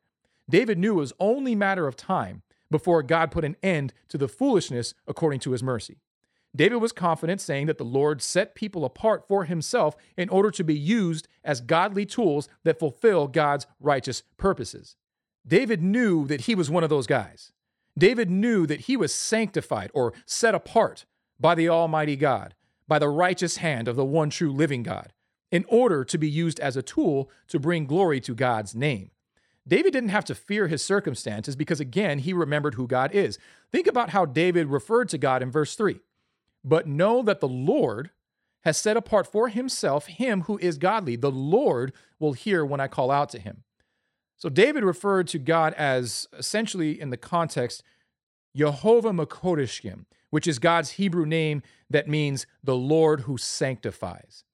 David 0.49 0.79
knew 0.79 0.93
it 0.95 1.03
was 1.03 1.13
only 1.21 1.53
a 1.53 1.57
matter 1.57 1.87
of 1.87 1.97
time 1.97 2.41
before 2.71 3.03
God 3.03 3.31
put 3.31 3.45
an 3.45 3.57
end 3.63 3.93
to 4.09 4.17
the 4.17 4.27
foolishness 4.27 4.95
according 5.07 5.41
to 5.41 5.53
his 5.53 5.63
mercy. 5.63 5.99
David 6.57 6.77
was 6.77 6.93
confident, 6.93 7.43
saying 7.43 7.67
that 7.67 7.77
the 7.77 7.85
Lord 7.85 8.23
set 8.23 8.55
people 8.55 8.87
apart 8.87 9.29
for 9.29 9.45
himself 9.45 9.97
in 10.17 10.31
order 10.31 10.51
to 10.53 10.65
be 10.65 10.79
used 10.79 11.29
as 11.45 11.61
godly 11.61 12.07
tools 12.07 12.49
that 12.65 12.79
fulfill 12.79 13.29
God's 13.29 13.67
righteous 13.81 14.23
purposes. 14.39 14.97
David 15.47 15.83
knew 15.83 16.27
that 16.27 16.43
he 16.43 16.55
was 16.55 16.71
one 16.71 16.85
of 16.85 16.91
those 16.91 17.07
guys. 17.07 17.53
David 17.97 18.31
knew 18.31 18.67
that 18.67 18.83
he 18.83 18.97
was 18.97 19.15
sanctified 19.15 19.91
or 19.95 20.13
set 20.25 20.55
apart 20.55 21.07
by 21.39 21.55
the 21.55 21.69
Almighty 21.69 22.17
God, 22.17 22.55
by 22.87 22.99
the 22.99 23.09
righteous 23.09 23.59
hand 23.59 23.89
of 23.89 23.97
the 23.97 24.05
one 24.05 24.31
true 24.31 24.53
living 24.53 24.83
God, 24.83 25.13
in 25.51 25.65
order 25.69 26.05
to 26.05 26.19
be 26.19 26.29
used 26.29 26.61
as 26.61 26.77
a 26.77 26.83
tool 26.83 27.31
to 27.49 27.59
bring 27.59 27.87
glory 27.87 28.21
to 28.21 28.35
God's 28.35 28.75
name. 28.75 29.11
David 29.67 29.93
didn't 29.93 30.11
have 30.11 30.25
to 30.27 30.35
fear 30.35 30.69
his 30.69 30.85
circumstances 30.85 31.57
because, 31.57 31.81
again, 31.81 32.21
he 32.21 32.33
remembered 32.33 32.75
who 32.75 32.87
God 32.87 33.13
is. 33.13 33.39
Think 33.71 33.87
about 33.87 34.11
how 34.11 34.25
David 34.25 34.69
referred 34.69 35.09
to 35.11 35.19
God 35.19 35.43
in 35.43 35.51
verse 35.51 35.75
3 35.75 36.01
but 36.65 36.87
know 36.87 37.23
that 37.23 37.41
the 37.41 37.49
Lord 37.49 38.11
has 38.63 38.77
set 38.77 38.97
apart 38.97 39.27
for 39.27 39.49
himself 39.49 40.07
him 40.07 40.43
who 40.43 40.59
is 40.59 40.79
godly. 40.79 41.17
The 41.17 41.31
Lord 41.31 41.93
will 42.19 42.35
hear 42.35 42.65
when 42.65 42.81
I 42.81 42.89
call 42.89 43.11
out 43.11 43.31
to 43.31 43.39
him. 43.39 43.65
So 44.41 44.49
David 44.49 44.83
referred 44.83 45.29
to 45.29 45.39
God 45.39 45.75
as 45.75 46.27
essentially 46.37 47.01
in 47.01 47.11
the 47.11 47.17
context 47.17 47.83
Jehovah 48.57 49.13
Makodeshkim, 49.13 50.07
which 50.31 50.49
is 50.49 50.59
God's 50.59 50.93
Hebrew 50.93 51.27
name 51.27 51.63
that 51.89 52.09
means 52.09 52.47
the 52.65 52.75
Lord 52.75 53.21
who 53.23 53.39
sanctifies. 53.39 54.45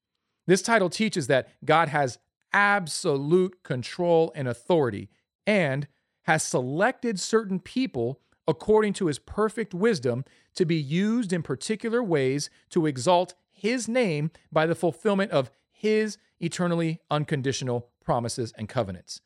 This 0.46 0.60
title 0.60 0.90
teaches 0.90 1.28
that 1.28 1.48
God 1.64 1.88
has 1.88 2.18
absolute 2.52 3.62
control 3.62 4.32
and 4.34 4.46
authority 4.46 5.08
and 5.46 5.86
has 6.24 6.42
selected 6.42 7.18
certain 7.18 7.60
people 7.60 8.20
according 8.48 8.92
to 8.94 9.06
his 9.06 9.18
perfect 9.18 9.74
wisdom, 9.74 10.24
to 10.54 10.64
be 10.64 10.76
used 10.76 11.32
in 11.32 11.42
particular 11.42 12.02
ways 12.02 12.48
to 12.70 12.86
exalt 12.86 13.34
his 13.50 13.88
name 13.88 14.30
by 14.52 14.66
the 14.66 14.74
fulfillment 14.74 15.30
of 15.32 15.50
his 15.70 16.16
eternally 16.40 17.00
unconditional 17.10 17.88
promises 18.04 18.52
and 18.56 18.68
covenants. 18.68 19.20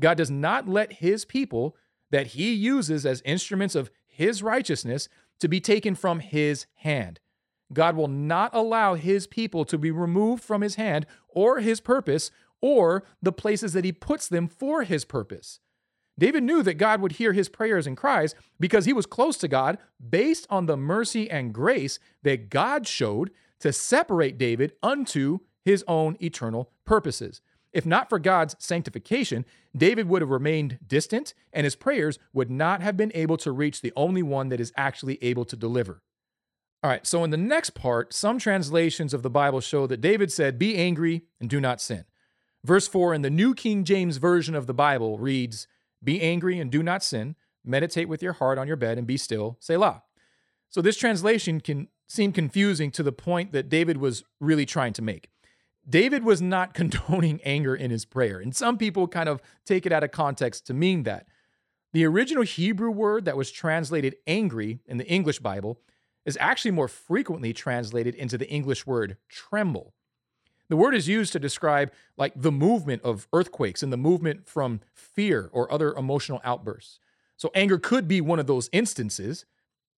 God 0.00 0.16
does 0.16 0.30
not 0.30 0.68
let 0.68 0.94
his 0.94 1.24
people 1.24 1.76
that 2.10 2.28
he 2.28 2.52
uses 2.52 3.04
as 3.04 3.22
instruments 3.24 3.74
of 3.74 3.90
his 4.06 4.42
righteousness 4.42 5.08
to 5.40 5.48
be 5.48 5.60
taken 5.60 5.94
from 5.94 6.20
his 6.20 6.66
hand. 6.76 7.20
God 7.72 7.96
will 7.96 8.08
not 8.08 8.54
allow 8.54 8.94
his 8.94 9.26
people 9.26 9.64
to 9.64 9.76
be 9.76 9.90
removed 9.90 10.42
from 10.42 10.62
his 10.62 10.76
hand 10.76 11.06
or 11.28 11.60
his 11.60 11.80
purpose 11.80 12.30
or 12.60 13.04
the 13.20 13.32
places 13.32 13.72
that 13.72 13.84
he 13.84 13.92
puts 13.92 14.28
them 14.28 14.48
for 14.48 14.84
his 14.84 15.04
purpose. 15.04 15.60
David 16.18 16.44
knew 16.44 16.62
that 16.62 16.74
God 16.74 17.02
would 17.02 17.12
hear 17.12 17.32
his 17.32 17.48
prayers 17.48 17.86
and 17.86 17.96
cries 17.96 18.34
because 18.58 18.86
he 18.86 18.92
was 18.92 19.04
close 19.04 19.36
to 19.38 19.48
God 19.48 19.78
based 20.08 20.46
on 20.48 20.66
the 20.66 20.76
mercy 20.76 21.30
and 21.30 21.52
grace 21.52 21.98
that 22.22 22.48
God 22.48 22.86
showed 22.86 23.30
to 23.60 23.72
separate 23.72 24.38
David 24.38 24.72
unto 24.82 25.40
his 25.64 25.84
own 25.86 26.16
eternal 26.22 26.70
purposes. 26.84 27.42
If 27.76 27.84
not 27.84 28.08
for 28.08 28.18
God's 28.18 28.56
sanctification, 28.58 29.44
David 29.76 30.08
would 30.08 30.22
have 30.22 30.30
remained 30.30 30.78
distant 30.86 31.34
and 31.52 31.64
his 31.64 31.76
prayers 31.76 32.18
would 32.32 32.50
not 32.50 32.80
have 32.80 32.96
been 32.96 33.12
able 33.14 33.36
to 33.36 33.52
reach 33.52 33.82
the 33.82 33.92
only 33.94 34.22
one 34.22 34.48
that 34.48 34.60
is 34.60 34.72
actually 34.78 35.22
able 35.22 35.44
to 35.44 35.56
deliver. 35.56 36.02
All 36.82 36.90
right, 36.90 37.06
so 37.06 37.22
in 37.22 37.30
the 37.30 37.36
next 37.36 37.70
part, 37.70 38.14
some 38.14 38.38
translations 38.38 39.12
of 39.12 39.22
the 39.22 39.28
Bible 39.28 39.60
show 39.60 39.86
that 39.88 40.00
David 40.00 40.32
said, 40.32 40.58
Be 40.58 40.76
angry 40.76 41.24
and 41.38 41.50
do 41.50 41.60
not 41.60 41.82
sin. 41.82 42.06
Verse 42.64 42.88
4 42.88 43.12
in 43.12 43.20
the 43.20 43.30
New 43.30 43.54
King 43.54 43.84
James 43.84 44.16
Version 44.16 44.54
of 44.54 44.66
the 44.66 44.74
Bible 44.74 45.18
reads, 45.18 45.68
be 46.02 46.22
angry 46.22 46.58
and 46.58 46.70
do 46.70 46.82
not 46.82 47.02
sin. 47.02 47.36
Meditate 47.64 48.08
with 48.08 48.22
your 48.22 48.34
heart 48.34 48.58
on 48.58 48.66
your 48.66 48.76
bed 48.76 48.96
and 48.96 49.06
be 49.06 49.16
still. 49.16 49.58
Selah. 49.60 50.02
So 50.70 50.80
this 50.80 50.96
translation 50.96 51.60
can 51.60 51.88
seem 52.08 52.32
confusing 52.32 52.90
to 52.92 53.02
the 53.02 53.12
point 53.12 53.52
that 53.52 53.68
David 53.68 53.96
was 53.96 54.24
really 54.40 54.64
trying 54.64 54.92
to 54.94 55.02
make. 55.02 55.28
David 55.88 56.24
was 56.24 56.42
not 56.42 56.74
condoning 56.74 57.40
anger 57.44 57.74
in 57.74 57.90
his 57.90 58.04
prayer, 58.04 58.38
and 58.38 58.54
some 58.54 58.78
people 58.78 59.08
kind 59.08 59.28
of 59.28 59.40
take 59.64 59.86
it 59.86 59.92
out 59.92 60.04
of 60.04 60.10
context 60.10 60.66
to 60.66 60.74
mean 60.74 61.04
that. 61.04 61.26
The 61.92 62.04
original 62.04 62.42
Hebrew 62.42 62.90
word 62.90 63.24
that 63.24 63.36
was 63.36 63.50
translated 63.50 64.16
angry 64.26 64.80
in 64.86 64.98
the 64.98 65.06
English 65.06 65.38
Bible 65.38 65.80
is 66.26 66.36
actually 66.40 66.72
more 66.72 66.88
frequently 66.88 67.52
translated 67.52 68.14
into 68.14 68.36
the 68.36 68.50
English 68.50 68.86
word 68.86 69.16
tremble. 69.28 69.94
The 70.68 70.76
word 70.76 70.94
is 70.94 71.08
used 71.08 71.32
to 71.32 71.38
describe 71.38 71.92
like 72.16 72.32
the 72.34 72.50
movement 72.50 73.02
of 73.02 73.28
earthquakes 73.32 73.82
and 73.82 73.92
the 73.92 73.96
movement 73.96 74.48
from 74.48 74.80
fear 74.92 75.48
or 75.52 75.72
other 75.72 75.94
emotional 75.94 76.40
outbursts. 76.42 76.98
So 77.36 77.50
anger 77.54 77.78
could 77.78 78.08
be 78.08 78.20
one 78.20 78.40
of 78.40 78.48
those 78.48 78.68
instances, 78.72 79.46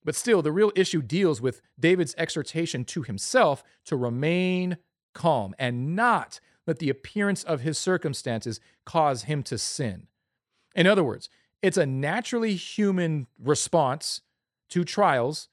but 0.04 0.14
still 0.14 0.42
the 0.42 0.52
real 0.52 0.72
issue 0.76 1.00
deals 1.00 1.40
with 1.40 1.62
David's 1.80 2.14
exhortation 2.18 2.84
to 2.84 3.02
himself 3.02 3.64
to 3.86 3.96
remain 3.96 4.76
calm 5.14 5.54
and 5.58 5.94
not 5.94 6.40
let 6.66 6.78
the 6.78 6.90
appearance 6.90 7.42
of 7.44 7.60
his 7.60 7.78
circumstances 7.78 8.60
cause 8.84 9.24
him 9.24 9.42
to 9.44 9.58
sin. 9.58 10.06
In 10.74 10.86
other 10.86 11.02
words, 11.02 11.28
it's 11.62 11.76
a 11.76 11.86
naturally 11.86 12.54
human 12.54 13.26
response 13.42 14.20
to 14.68 14.84
trials 14.84 15.48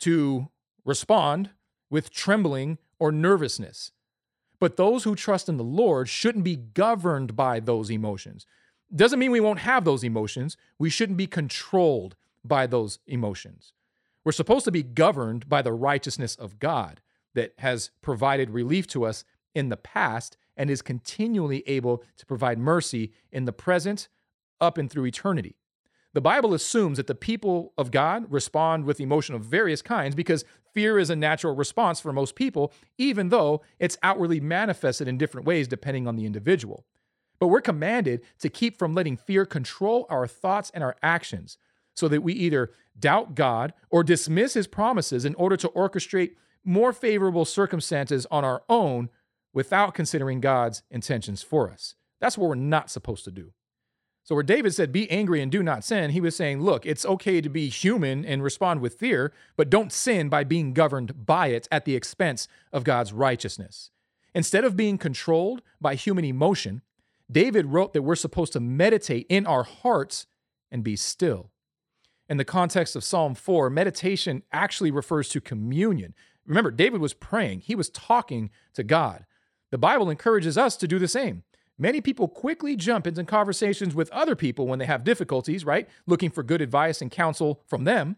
to 0.00 0.48
respond 0.84 1.50
with 1.90 2.10
trembling 2.10 2.78
or 2.98 3.10
nervousness. 3.10 3.92
But 4.60 4.76
those 4.76 5.04
who 5.04 5.14
trust 5.14 5.48
in 5.48 5.56
the 5.56 5.64
Lord 5.64 6.08
shouldn't 6.08 6.44
be 6.44 6.56
governed 6.56 7.34
by 7.36 7.60
those 7.60 7.90
emotions. 7.90 8.46
Doesn't 8.94 9.18
mean 9.18 9.30
we 9.30 9.40
won't 9.40 9.60
have 9.60 9.84
those 9.84 10.04
emotions. 10.04 10.56
We 10.78 10.90
shouldn't 10.90 11.18
be 11.18 11.26
controlled 11.26 12.16
by 12.44 12.66
those 12.66 12.98
emotions. 13.06 13.72
We're 14.24 14.32
supposed 14.32 14.64
to 14.64 14.72
be 14.72 14.82
governed 14.82 15.48
by 15.48 15.62
the 15.62 15.72
righteousness 15.72 16.34
of 16.36 16.58
God 16.58 17.00
that 17.34 17.52
has 17.58 17.90
provided 18.02 18.50
relief 18.50 18.86
to 18.88 19.04
us 19.04 19.24
in 19.54 19.68
the 19.68 19.76
past 19.76 20.36
and 20.56 20.70
is 20.70 20.82
continually 20.82 21.62
able 21.66 22.02
to 22.16 22.26
provide 22.26 22.58
mercy 22.58 23.12
in 23.30 23.44
the 23.44 23.52
present 23.52 24.08
up 24.60 24.76
and 24.78 24.90
through 24.90 25.06
eternity. 25.06 25.56
The 26.14 26.20
Bible 26.20 26.54
assumes 26.54 26.96
that 26.96 27.06
the 27.06 27.14
people 27.14 27.72
of 27.78 27.90
God 27.90 28.32
respond 28.32 28.84
with 28.84 29.00
emotion 29.00 29.34
of 29.34 29.44
various 29.44 29.82
kinds 29.82 30.14
because 30.14 30.44
fear 30.72 30.98
is 30.98 31.10
a 31.10 31.16
natural 31.16 31.54
response 31.54 32.00
for 32.00 32.12
most 32.12 32.34
people, 32.34 32.72
even 32.96 33.28
though 33.28 33.62
it's 33.78 33.98
outwardly 34.02 34.40
manifested 34.40 35.06
in 35.06 35.18
different 35.18 35.46
ways 35.46 35.68
depending 35.68 36.08
on 36.08 36.16
the 36.16 36.26
individual. 36.26 36.84
But 37.38 37.48
we're 37.48 37.60
commanded 37.60 38.22
to 38.40 38.48
keep 38.48 38.78
from 38.78 38.94
letting 38.94 39.16
fear 39.16 39.44
control 39.44 40.06
our 40.10 40.26
thoughts 40.26 40.72
and 40.74 40.82
our 40.82 40.96
actions 41.02 41.56
so 41.94 42.08
that 42.08 42.22
we 42.22 42.32
either 42.32 42.70
doubt 42.98 43.34
God 43.34 43.72
or 43.90 44.02
dismiss 44.02 44.54
his 44.54 44.66
promises 44.66 45.24
in 45.24 45.34
order 45.34 45.56
to 45.58 45.68
orchestrate 45.68 46.32
more 46.64 46.92
favorable 46.92 47.44
circumstances 47.44 48.26
on 48.30 48.44
our 48.44 48.62
own 48.68 49.10
without 49.52 49.94
considering 49.94 50.40
God's 50.40 50.82
intentions 50.90 51.42
for 51.42 51.70
us. 51.70 51.94
That's 52.20 52.36
what 52.36 52.48
we're 52.48 52.54
not 52.54 52.90
supposed 52.90 53.24
to 53.24 53.30
do. 53.30 53.52
So, 54.24 54.34
where 54.34 54.44
David 54.44 54.74
said, 54.74 54.92
Be 54.92 55.10
angry 55.10 55.40
and 55.40 55.50
do 55.50 55.62
not 55.62 55.84
sin, 55.84 56.10
he 56.10 56.20
was 56.20 56.36
saying, 56.36 56.60
Look, 56.60 56.84
it's 56.84 57.06
okay 57.06 57.40
to 57.40 57.48
be 57.48 57.70
human 57.70 58.26
and 58.26 58.42
respond 58.42 58.80
with 58.80 58.98
fear, 58.98 59.32
but 59.56 59.70
don't 59.70 59.92
sin 59.92 60.28
by 60.28 60.44
being 60.44 60.74
governed 60.74 61.24
by 61.24 61.46
it 61.46 61.66
at 61.72 61.86
the 61.86 61.96
expense 61.96 62.46
of 62.70 62.84
God's 62.84 63.12
righteousness. 63.12 63.90
Instead 64.34 64.64
of 64.64 64.76
being 64.76 64.98
controlled 64.98 65.62
by 65.80 65.94
human 65.94 66.26
emotion, 66.26 66.82
David 67.30 67.66
wrote 67.66 67.94
that 67.94 68.02
we're 68.02 68.16
supposed 68.16 68.52
to 68.52 68.60
meditate 68.60 69.26
in 69.30 69.46
our 69.46 69.62
hearts 69.62 70.26
and 70.70 70.84
be 70.84 70.94
still. 70.94 71.50
In 72.28 72.36
the 72.36 72.44
context 72.44 72.94
of 72.94 73.04
Psalm 73.04 73.34
4, 73.34 73.70
meditation 73.70 74.42
actually 74.52 74.90
refers 74.90 75.30
to 75.30 75.40
communion. 75.40 76.14
Remember, 76.48 76.70
David 76.70 77.00
was 77.00 77.14
praying, 77.14 77.60
he 77.60 77.76
was 77.76 77.90
talking 77.90 78.50
to 78.74 78.82
God. 78.82 79.26
The 79.70 79.78
Bible 79.78 80.10
encourages 80.10 80.58
us 80.58 80.76
to 80.78 80.88
do 80.88 80.98
the 80.98 81.06
same. 81.06 81.44
Many 81.78 82.00
people 82.00 82.26
quickly 82.26 82.74
jump 82.74 83.06
into 83.06 83.22
conversations 83.22 83.94
with 83.94 84.10
other 84.10 84.34
people 84.34 84.66
when 84.66 84.80
they 84.80 84.86
have 84.86 85.04
difficulties, 85.04 85.64
right? 85.64 85.88
Looking 86.06 86.30
for 86.30 86.42
good 86.42 86.60
advice 86.60 87.00
and 87.00 87.10
counsel 87.10 87.62
from 87.66 87.84
them. 87.84 88.16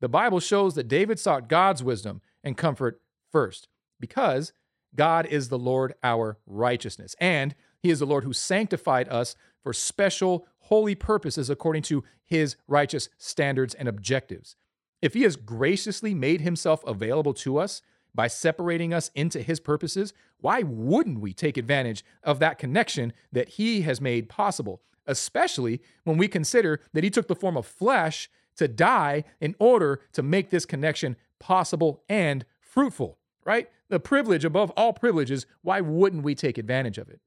The 0.00 0.08
Bible 0.08 0.40
shows 0.40 0.74
that 0.74 0.88
David 0.88 1.20
sought 1.20 1.48
God's 1.48 1.82
wisdom 1.82 2.22
and 2.42 2.56
comfort 2.56 3.00
first 3.30 3.68
because 4.00 4.52
God 4.94 5.26
is 5.26 5.48
the 5.48 5.58
Lord 5.58 5.94
our 6.02 6.38
righteousness. 6.46 7.14
And 7.20 7.54
he 7.78 7.90
is 7.90 8.00
the 8.00 8.06
Lord 8.06 8.24
who 8.24 8.32
sanctified 8.32 9.08
us 9.08 9.36
for 9.62 9.72
special 9.72 10.46
holy 10.60 10.94
purposes 10.94 11.50
according 11.50 11.82
to 11.82 12.02
his 12.24 12.56
righteous 12.66 13.08
standards 13.18 13.74
and 13.74 13.88
objectives. 13.88 14.56
If 15.00 15.14
he 15.14 15.22
has 15.22 15.36
graciously 15.36 16.14
made 16.14 16.40
himself 16.40 16.82
available 16.84 17.34
to 17.34 17.58
us 17.58 17.82
by 18.14 18.26
separating 18.26 18.92
us 18.92 19.10
into 19.14 19.42
his 19.42 19.60
purposes, 19.60 20.12
why 20.40 20.62
wouldn't 20.62 21.20
we 21.20 21.32
take 21.32 21.56
advantage 21.56 22.04
of 22.24 22.38
that 22.40 22.58
connection 22.58 23.12
that 23.32 23.50
he 23.50 23.82
has 23.82 24.00
made 24.00 24.28
possible? 24.28 24.82
Especially 25.06 25.80
when 26.04 26.18
we 26.18 26.28
consider 26.28 26.80
that 26.92 27.04
he 27.04 27.10
took 27.10 27.28
the 27.28 27.36
form 27.36 27.56
of 27.56 27.66
flesh 27.66 28.28
to 28.56 28.66
die 28.66 29.24
in 29.40 29.54
order 29.58 30.00
to 30.12 30.22
make 30.22 30.50
this 30.50 30.66
connection 30.66 31.16
possible 31.38 32.02
and 32.08 32.44
fruitful, 32.60 33.18
right? 33.44 33.70
The 33.88 34.00
privilege 34.00 34.44
above 34.44 34.70
all 34.72 34.92
privileges, 34.92 35.46
why 35.62 35.80
wouldn't 35.80 36.24
we 36.24 36.34
take 36.34 36.58
advantage 36.58 36.98
of 36.98 37.08
it? 37.08 37.20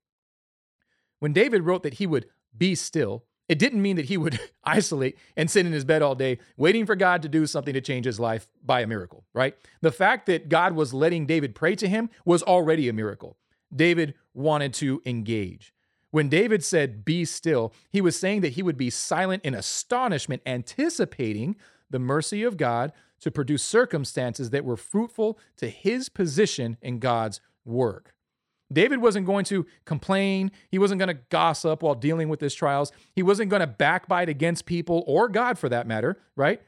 When 1.19 1.33
David 1.33 1.63
wrote 1.63 1.83
that 1.83 1.95
he 1.95 2.07
would 2.07 2.27
be 2.55 2.75
still, 2.75 3.23
it 3.51 3.59
didn't 3.59 3.81
mean 3.81 3.97
that 3.97 4.05
he 4.05 4.15
would 4.15 4.39
isolate 4.63 5.17
and 5.35 5.51
sit 5.51 5.65
in 5.65 5.73
his 5.73 5.83
bed 5.83 6.01
all 6.01 6.15
day 6.15 6.39
waiting 6.55 6.85
for 6.85 6.95
God 6.95 7.21
to 7.21 7.27
do 7.27 7.45
something 7.45 7.73
to 7.73 7.81
change 7.81 8.05
his 8.05 8.17
life 8.17 8.47
by 8.63 8.79
a 8.79 8.87
miracle, 8.87 9.25
right? 9.33 9.57
The 9.81 9.91
fact 9.91 10.25
that 10.27 10.47
God 10.47 10.73
was 10.73 10.93
letting 10.93 11.25
David 11.25 11.53
pray 11.53 11.75
to 11.75 11.89
him 11.89 12.09
was 12.23 12.41
already 12.41 12.87
a 12.87 12.93
miracle. 12.93 13.35
David 13.75 14.13
wanted 14.33 14.73
to 14.75 15.01
engage. 15.05 15.73
When 16.11 16.29
David 16.29 16.63
said, 16.63 17.03
Be 17.03 17.25
still, 17.25 17.73
he 17.89 17.99
was 17.99 18.17
saying 18.17 18.39
that 18.39 18.53
he 18.53 18.63
would 18.63 18.77
be 18.77 18.89
silent 18.89 19.43
in 19.43 19.53
astonishment, 19.53 20.41
anticipating 20.45 21.57
the 21.89 21.99
mercy 21.99 22.43
of 22.43 22.55
God 22.55 22.93
to 23.19 23.31
produce 23.31 23.63
circumstances 23.63 24.51
that 24.51 24.63
were 24.63 24.77
fruitful 24.77 25.37
to 25.57 25.67
his 25.67 26.07
position 26.07 26.77
in 26.81 26.99
God's 26.99 27.41
work. 27.65 28.13
David 28.71 29.01
wasn't 29.01 29.25
going 29.25 29.45
to 29.45 29.65
complain. 29.85 30.51
He 30.69 30.79
wasn't 30.79 30.99
going 30.99 31.15
to 31.15 31.21
gossip 31.29 31.83
while 31.83 31.95
dealing 31.95 32.29
with 32.29 32.41
his 32.41 32.53
trials. 32.53 32.91
He 33.13 33.23
wasn't 33.23 33.49
going 33.49 33.61
to 33.61 33.67
backbite 33.67 34.29
against 34.29 34.65
people 34.65 35.03
or 35.07 35.27
God 35.29 35.57
for 35.57 35.69
that 35.69 35.87
matter, 35.87 36.19
right? 36.35 36.61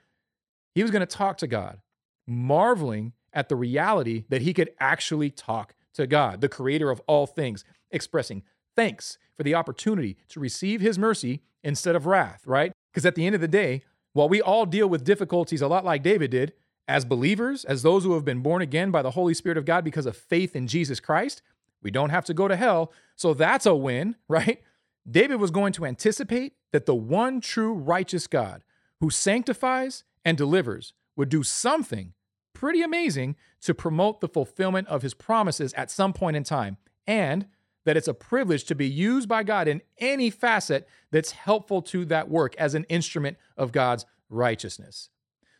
He 0.75 0.81
was 0.81 0.91
going 0.91 1.01
to 1.01 1.05
talk 1.05 1.37
to 1.37 1.47
God, 1.47 1.79
marveling 2.27 3.13
at 3.31 3.49
the 3.49 3.55
reality 3.55 4.25
that 4.29 4.41
he 4.41 4.53
could 4.53 4.71
actually 4.79 5.29
talk 5.29 5.75
to 5.93 6.07
God, 6.07 6.41
the 6.41 6.49
creator 6.49 6.89
of 6.89 7.01
all 7.07 7.27
things, 7.27 7.63
expressing 7.91 8.43
thanks 8.75 9.17
for 9.35 9.43
the 9.43 9.55
opportunity 9.55 10.17
to 10.29 10.39
receive 10.39 10.81
his 10.81 10.97
mercy 10.97 11.41
instead 11.63 11.95
of 11.95 12.05
wrath, 12.05 12.45
right? 12.45 12.71
Because 12.91 13.05
at 13.05 13.15
the 13.15 13.25
end 13.25 13.35
of 13.35 13.41
the 13.41 13.47
day, 13.47 13.83
while 14.13 14.29
we 14.29 14.41
all 14.41 14.65
deal 14.65 14.87
with 14.87 15.03
difficulties 15.03 15.61
a 15.61 15.67
lot 15.67 15.85
like 15.85 16.03
David 16.03 16.31
did, 16.31 16.53
as 16.87 17.05
believers, 17.05 17.63
as 17.65 17.81
those 17.81 18.03
who 18.03 18.13
have 18.13 18.25
been 18.25 18.41
born 18.41 18.61
again 18.61 18.91
by 18.91 19.01
the 19.01 19.11
Holy 19.11 19.33
Spirit 19.33 19.57
of 19.57 19.65
God 19.65 19.83
because 19.83 20.05
of 20.05 20.17
faith 20.17 20.55
in 20.55 20.67
Jesus 20.67 20.99
Christ, 20.99 21.41
we 21.83 21.91
don't 21.91 22.09
have 22.09 22.25
to 22.25 22.33
go 22.33 22.47
to 22.47 22.55
hell. 22.55 22.91
So 23.15 23.33
that's 23.33 23.65
a 23.65 23.75
win, 23.75 24.15
right? 24.27 24.61
David 25.09 25.35
was 25.35 25.51
going 25.51 25.73
to 25.73 25.85
anticipate 25.85 26.53
that 26.71 26.85
the 26.85 26.95
one 26.95 27.41
true 27.41 27.73
righteous 27.73 28.27
God 28.27 28.63
who 28.99 29.09
sanctifies 29.09 30.03
and 30.23 30.37
delivers 30.37 30.93
would 31.15 31.29
do 31.29 31.43
something 31.43 32.13
pretty 32.53 32.81
amazing 32.81 33.35
to 33.61 33.73
promote 33.73 34.21
the 34.21 34.27
fulfillment 34.27 34.87
of 34.87 35.01
his 35.01 35.13
promises 35.13 35.73
at 35.73 35.91
some 35.91 36.13
point 36.13 36.37
in 36.37 36.43
time, 36.43 36.77
and 37.05 37.45
that 37.85 37.97
it's 37.97 38.07
a 38.07 38.13
privilege 38.13 38.63
to 38.63 38.75
be 38.75 38.87
used 38.87 39.27
by 39.27 39.43
God 39.43 39.67
in 39.67 39.81
any 39.97 40.29
facet 40.29 40.87
that's 41.11 41.31
helpful 41.31 41.81
to 41.81 42.05
that 42.05 42.29
work 42.29 42.55
as 42.55 42.73
an 42.75 42.85
instrument 42.85 43.37
of 43.57 43.73
God's 43.73 44.05
righteousness. 44.29 45.09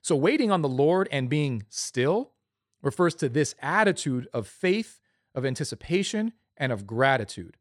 So, 0.02 0.16
waiting 0.16 0.52
on 0.52 0.62
the 0.62 0.70
Lord 0.70 1.10
and 1.12 1.30
being 1.30 1.64
still 1.70 2.32
refers 2.82 3.16
to 3.16 3.30
this 3.30 3.56
attitude 3.62 4.28
of 4.34 4.48
faith 4.48 5.00
of 5.36 5.46
anticipation, 5.46 6.34
and 6.58 6.72
of 6.72 6.86
gratitude. 6.86 7.58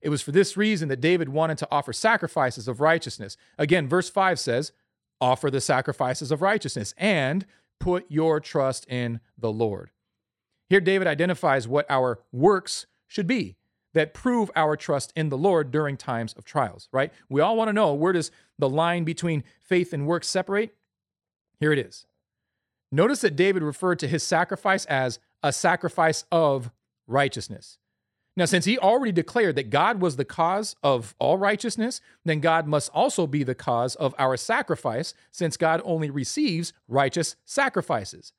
It 0.00 0.08
was 0.08 0.22
for 0.22 0.32
this 0.32 0.56
reason 0.56 0.88
that 0.88 1.00
David 1.00 1.28
wanted 1.28 1.58
to 1.58 1.68
offer 1.70 1.92
sacrifices 1.92 2.66
of 2.66 2.80
righteousness. 2.80 3.36
Again, 3.56 3.88
verse 3.88 4.10
5 4.10 4.38
says, 4.38 4.72
Offer 5.20 5.50
the 5.50 5.60
sacrifices 5.60 6.32
of 6.32 6.42
righteousness 6.42 6.94
and 6.96 7.46
put 7.78 8.06
your 8.08 8.40
trust 8.40 8.86
in 8.88 9.20
the 9.38 9.52
Lord. 9.52 9.90
Here, 10.68 10.80
David 10.80 11.06
identifies 11.06 11.68
what 11.68 11.86
our 11.88 12.20
works 12.32 12.86
should 13.06 13.26
be 13.26 13.56
that 13.94 14.14
prove 14.14 14.50
our 14.56 14.76
trust 14.76 15.12
in 15.14 15.28
the 15.28 15.38
Lord 15.38 15.70
during 15.70 15.96
times 15.96 16.32
of 16.32 16.44
trials, 16.44 16.88
right? 16.92 17.12
We 17.28 17.40
all 17.40 17.56
want 17.56 17.68
to 17.68 17.74
know 17.74 17.92
where 17.92 18.12
does 18.12 18.30
the 18.58 18.68
line 18.68 19.04
between 19.04 19.44
faith 19.60 19.92
and 19.92 20.06
works 20.06 20.28
separate? 20.28 20.74
Here 21.60 21.72
it 21.72 21.78
is. 21.78 22.06
Notice 22.90 23.20
that 23.20 23.36
David 23.36 23.62
referred 23.62 23.98
to 24.00 24.08
his 24.08 24.22
sacrifice 24.22 24.84
as 24.86 25.18
a 25.42 25.52
sacrifice 25.52 26.24
of 26.32 26.70
righteousness. 27.06 27.78
Now, 28.34 28.46
since 28.46 28.64
he 28.64 28.78
already 28.78 29.12
declared 29.12 29.56
that 29.56 29.68
God 29.68 30.00
was 30.00 30.16
the 30.16 30.24
cause 30.24 30.74
of 30.82 31.14
all 31.18 31.36
righteousness, 31.36 32.00
then 32.24 32.40
God 32.40 32.66
must 32.66 32.90
also 32.94 33.26
be 33.26 33.42
the 33.42 33.54
cause 33.54 33.94
of 33.96 34.14
our 34.18 34.38
sacrifice, 34.38 35.12
since 35.30 35.58
God 35.58 35.82
only 35.84 36.08
receives 36.08 36.72
righteous 36.88 37.36
sacrifices. 37.44 38.32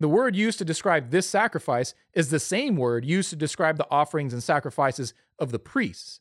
The 0.00 0.08
word 0.08 0.34
used 0.34 0.58
to 0.58 0.64
describe 0.64 1.10
this 1.10 1.28
sacrifice 1.28 1.94
is 2.12 2.30
the 2.30 2.40
same 2.40 2.76
word 2.76 3.04
used 3.04 3.30
to 3.30 3.36
describe 3.36 3.78
the 3.78 3.86
offerings 3.88 4.32
and 4.32 4.42
sacrifices 4.42 5.14
of 5.38 5.52
the 5.52 5.60
priests. 5.60 6.18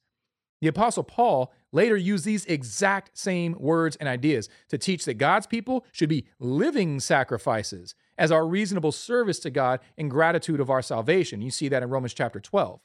The 0.61 0.67
Apostle 0.67 1.03
Paul 1.03 1.51
later 1.71 1.95
used 1.95 2.25
these 2.25 2.45
exact 2.45 3.17
same 3.17 3.55
words 3.59 3.95
and 3.97 4.09
ideas 4.09 4.49
to 4.69 4.77
teach 4.77 5.05
that 5.05 5.15
God's 5.15 5.47
people 5.47 5.85
should 5.91 6.09
be 6.09 6.25
living 6.39 6.99
sacrifices 6.99 7.95
as 8.17 8.31
our 8.31 8.45
reasonable 8.45 8.91
service 8.91 9.39
to 9.39 9.49
God 9.49 9.79
in 9.97 10.09
gratitude 10.09 10.59
of 10.59 10.69
our 10.69 10.81
salvation. 10.81 11.41
You 11.41 11.51
see 11.51 11.69
that 11.69 11.83
in 11.83 11.89
Romans 11.89 12.13
chapter 12.13 12.39
12. 12.39 12.79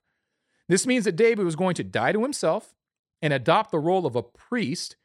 This 0.69 0.87
means 0.87 1.05
that 1.05 1.17
David 1.17 1.45
was 1.45 1.57
going 1.57 1.75
to 1.75 1.85
die 1.85 2.13
to 2.13 2.23
himself 2.23 2.75
and 3.23 3.33
adopt 3.33 3.71
the 3.71 3.79
role 3.79 4.07
of 4.07 4.17
a 4.17 4.23
priest, 4.23 4.97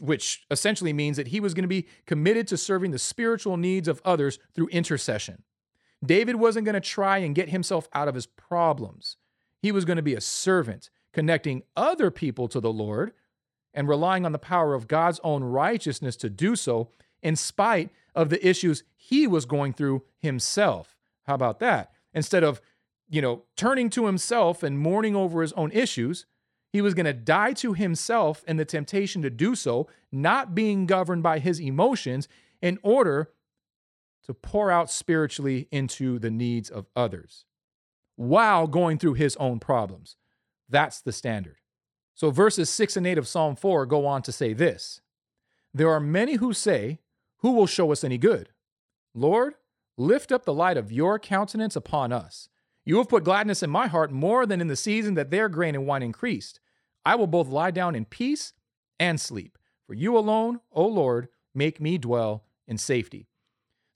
which 0.00 0.44
essentially 0.50 0.92
means 0.92 1.16
that 1.16 1.28
he 1.28 1.40
was 1.40 1.54
going 1.54 1.62
to 1.64 1.68
be 1.68 1.86
committed 2.06 2.46
to 2.48 2.56
serving 2.56 2.90
the 2.90 2.98
spiritual 2.98 3.56
needs 3.56 3.88
of 3.88 4.02
others 4.04 4.38
through 4.54 4.68
intercession. 4.68 5.42
David 6.04 6.36
wasn't 6.36 6.64
going 6.64 6.74
to 6.74 6.80
try 6.80 7.18
and 7.18 7.34
get 7.34 7.48
himself 7.48 7.88
out 7.92 8.08
of 8.08 8.14
his 8.14 8.26
problems. 8.26 9.16
He 9.60 9.72
was 9.72 9.84
going 9.84 9.96
to 9.96 10.02
be 10.02 10.14
a 10.14 10.20
servant, 10.20 10.90
connecting 11.12 11.62
other 11.76 12.10
people 12.10 12.48
to 12.48 12.60
the 12.60 12.72
Lord 12.72 13.12
and 13.74 13.88
relying 13.88 14.24
on 14.24 14.32
the 14.32 14.38
power 14.38 14.74
of 14.74 14.88
God's 14.88 15.20
own 15.22 15.44
righteousness 15.44 16.16
to 16.16 16.30
do 16.30 16.56
so, 16.56 16.90
in 17.22 17.36
spite 17.36 17.90
of 18.14 18.30
the 18.30 18.46
issues 18.46 18.84
he 18.96 19.26
was 19.26 19.44
going 19.44 19.72
through 19.72 20.02
himself. 20.18 20.96
How 21.24 21.34
about 21.34 21.58
that? 21.60 21.92
Instead 22.14 22.44
of, 22.44 22.60
you 23.08 23.20
know, 23.20 23.44
turning 23.56 23.90
to 23.90 24.06
himself 24.06 24.62
and 24.62 24.78
mourning 24.78 25.14
over 25.14 25.42
his 25.42 25.52
own 25.54 25.70
issues, 25.72 26.26
he 26.72 26.80
was 26.80 26.94
going 26.94 27.06
to 27.06 27.12
die 27.12 27.52
to 27.54 27.72
himself 27.72 28.44
and 28.46 28.58
the 28.58 28.64
temptation 28.64 29.22
to 29.22 29.30
do 29.30 29.54
so, 29.54 29.88
not 30.12 30.54
being 30.54 30.86
governed 30.86 31.22
by 31.22 31.38
his 31.38 31.60
emotions 31.60 32.28
in 32.60 32.78
order 32.82 33.30
to 34.26 34.34
pour 34.34 34.70
out 34.70 34.90
spiritually 34.90 35.68
into 35.70 36.18
the 36.18 36.30
needs 36.30 36.68
of 36.68 36.86
others 36.94 37.44
while 38.16 38.66
going 38.66 38.98
through 38.98 39.14
his 39.14 39.36
own 39.36 39.58
problems. 39.58 40.16
That's 40.68 41.00
the 41.00 41.12
standard. 41.12 41.56
So 42.14 42.30
verses 42.30 42.68
6 42.70 42.96
and 42.96 43.06
8 43.06 43.18
of 43.18 43.28
Psalm 43.28 43.56
4 43.56 43.86
go 43.86 44.06
on 44.06 44.22
to 44.22 44.32
say 44.32 44.52
this 44.52 45.00
There 45.72 45.90
are 45.90 46.00
many 46.00 46.34
who 46.34 46.52
say, 46.52 47.00
who 47.38 47.52
will 47.52 47.66
show 47.66 47.92
us 47.92 48.02
any 48.02 48.18
good? 48.18 48.50
Lord, 49.14 49.54
lift 49.96 50.32
up 50.32 50.44
the 50.44 50.52
light 50.52 50.76
of 50.76 50.92
your 50.92 51.18
countenance 51.18 51.76
upon 51.76 52.12
us. 52.12 52.48
You 52.84 52.98
have 52.98 53.08
put 53.08 53.24
gladness 53.24 53.62
in 53.62 53.70
my 53.70 53.86
heart 53.86 54.10
more 54.10 54.46
than 54.46 54.60
in 54.60 54.68
the 54.68 54.76
season 54.76 55.14
that 55.14 55.30
their 55.30 55.48
grain 55.48 55.74
and 55.74 55.86
wine 55.86 56.02
increased. 56.02 56.58
I 57.04 57.14
will 57.14 57.26
both 57.26 57.48
lie 57.48 57.70
down 57.70 57.94
in 57.94 58.04
peace 58.04 58.52
and 58.98 59.20
sleep. 59.20 59.58
For 59.86 59.94
you 59.94 60.16
alone, 60.18 60.60
O 60.72 60.86
Lord, 60.86 61.28
make 61.54 61.80
me 61.80 61.98
dwell 61.98 62.44
in 62.66 62.78
safety. 62.78 63.28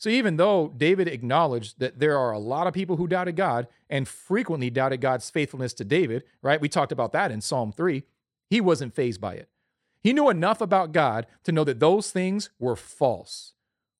So 0.03 0.11
even 0.11 0.37
though 0.37 0.75
David 0.77 1.07
acknowledged 1.07 1.79
that 1.79 2.01
there 2.01 2.19
are 2.19 2.33
a 2.33 2.39
lot 2.41 2.67
of 2.67 2.75
people 2.75 2.97
who 2.97 3.07
doubted 3.07 3.37
God 3.37 3.69
and 3.89 4.09
frequently 4.09 4.69
doubted 4.69 5.01
God's 5.01 5.31
faithfulness 5.31 5.73
to 5.75 5.85
David, 5.85 6.25
right? 6.43 6.61
We 6.61 6.69
talked 6.69 6.91
about 6.91 7.13
that 7.13 7.31
in 7.31 7.41
Psalm 7.41 7.71
3. 7.71 8.03
He 8.51 8.61
wasn't 8.61 8.97
fazed 8.97 9.21
by 9.21 9.35
it. 9.35 9.49
He 10.03 10.13
knew 10.13 10.29
enough 10.29 10.61
about 10.61 10.91
God 10.91 11.29
to 11.45 11.53
know 11.53 11.63
that 11.63 11.79
those 11.79 12.11
things 12.11 12.51
were 12.59 12.75
false. 12.75 13.53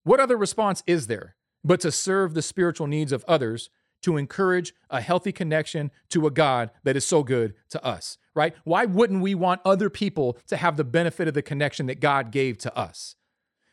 What 0.03 0.19
other 0.19 0.37
response 0.37 0.83
is 0.89 1.07
there 1.07 1.37
but 1.63 1.79
to 1.83 1.93
serve 1.93 2.35
the 2.35 2.43
spiritual 2.43 2.89
needs 2.89 3.13
of 3.13 3.25
others, 3.29 3.71
to 4.03 4.17
encourage 4.17 4.75
a 4.91 5.01
healthy 5.01 5.31
connection 5.31 5.93
to 6.09 6.27
a 6.27 6.33
God 6.33 6.73
that 6.83 6.97
is 6.97 7.07
so 7.07 7.23
good 7.23 7.55
to 7.71 7.85
us, 7.85 8.19
right? 8.35 8.57
Why 8.65 8.87
wouldn't 8.87 9.23
we 9.23 9.37
want 9.37 9.61
other 9.65 9.89
people 9.89 10.37
to 10.49 10.57
have 10.57 10.77
the 10.77 10.83
benefit 10.83 11.29
of 11.29 11.35
the 11.35 11.43
connection 11.43 11.87
that 11.87 12.01
God 12.01 12.33
gave 12.33 12.59
to 12.59 12.77
us? 12.77 13.15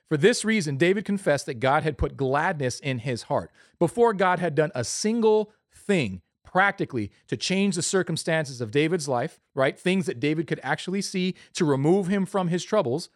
For 0.10 0.18
this 0.18 0.44
reason, 0.44 0.76
David 0.76 1.06
confessed 1.06 1.46
that 1.46 1.60
God 1.60 1.84
had 1.84 1.98
put 1.98 2.18
gladness 2.18 2.80
in 2.80 3.00
his 3.00 3.24
heart. 3.24 3.52
Before 3.78 4.12
God 4.12 4.40
had 4.40 4.56
done 4.56 4.72
a 4.74 4.84
single 4.84 5.52
thing 5.72 6.22
practically 6.44 7.12
to 7.28 7.38
change 7.38 7.76
the 7.76 7.84
circumstances 7.84 8.60
of 8.60 8.72
David's 8.72 9.08
life, 9.08 9.40
right? 9.54 9.80
Things 9.80 10.08
that 10.08 10.20
David 10.20 10.48
could 10.48 10.60
actually 10.64 11.04
see 11.04 11.36
to 11.54 11.64
remove 11.64 12.08
him 12.08 12.26
from 12.26 12.48
his 12.48 12.64
troubles, 12.64 13.10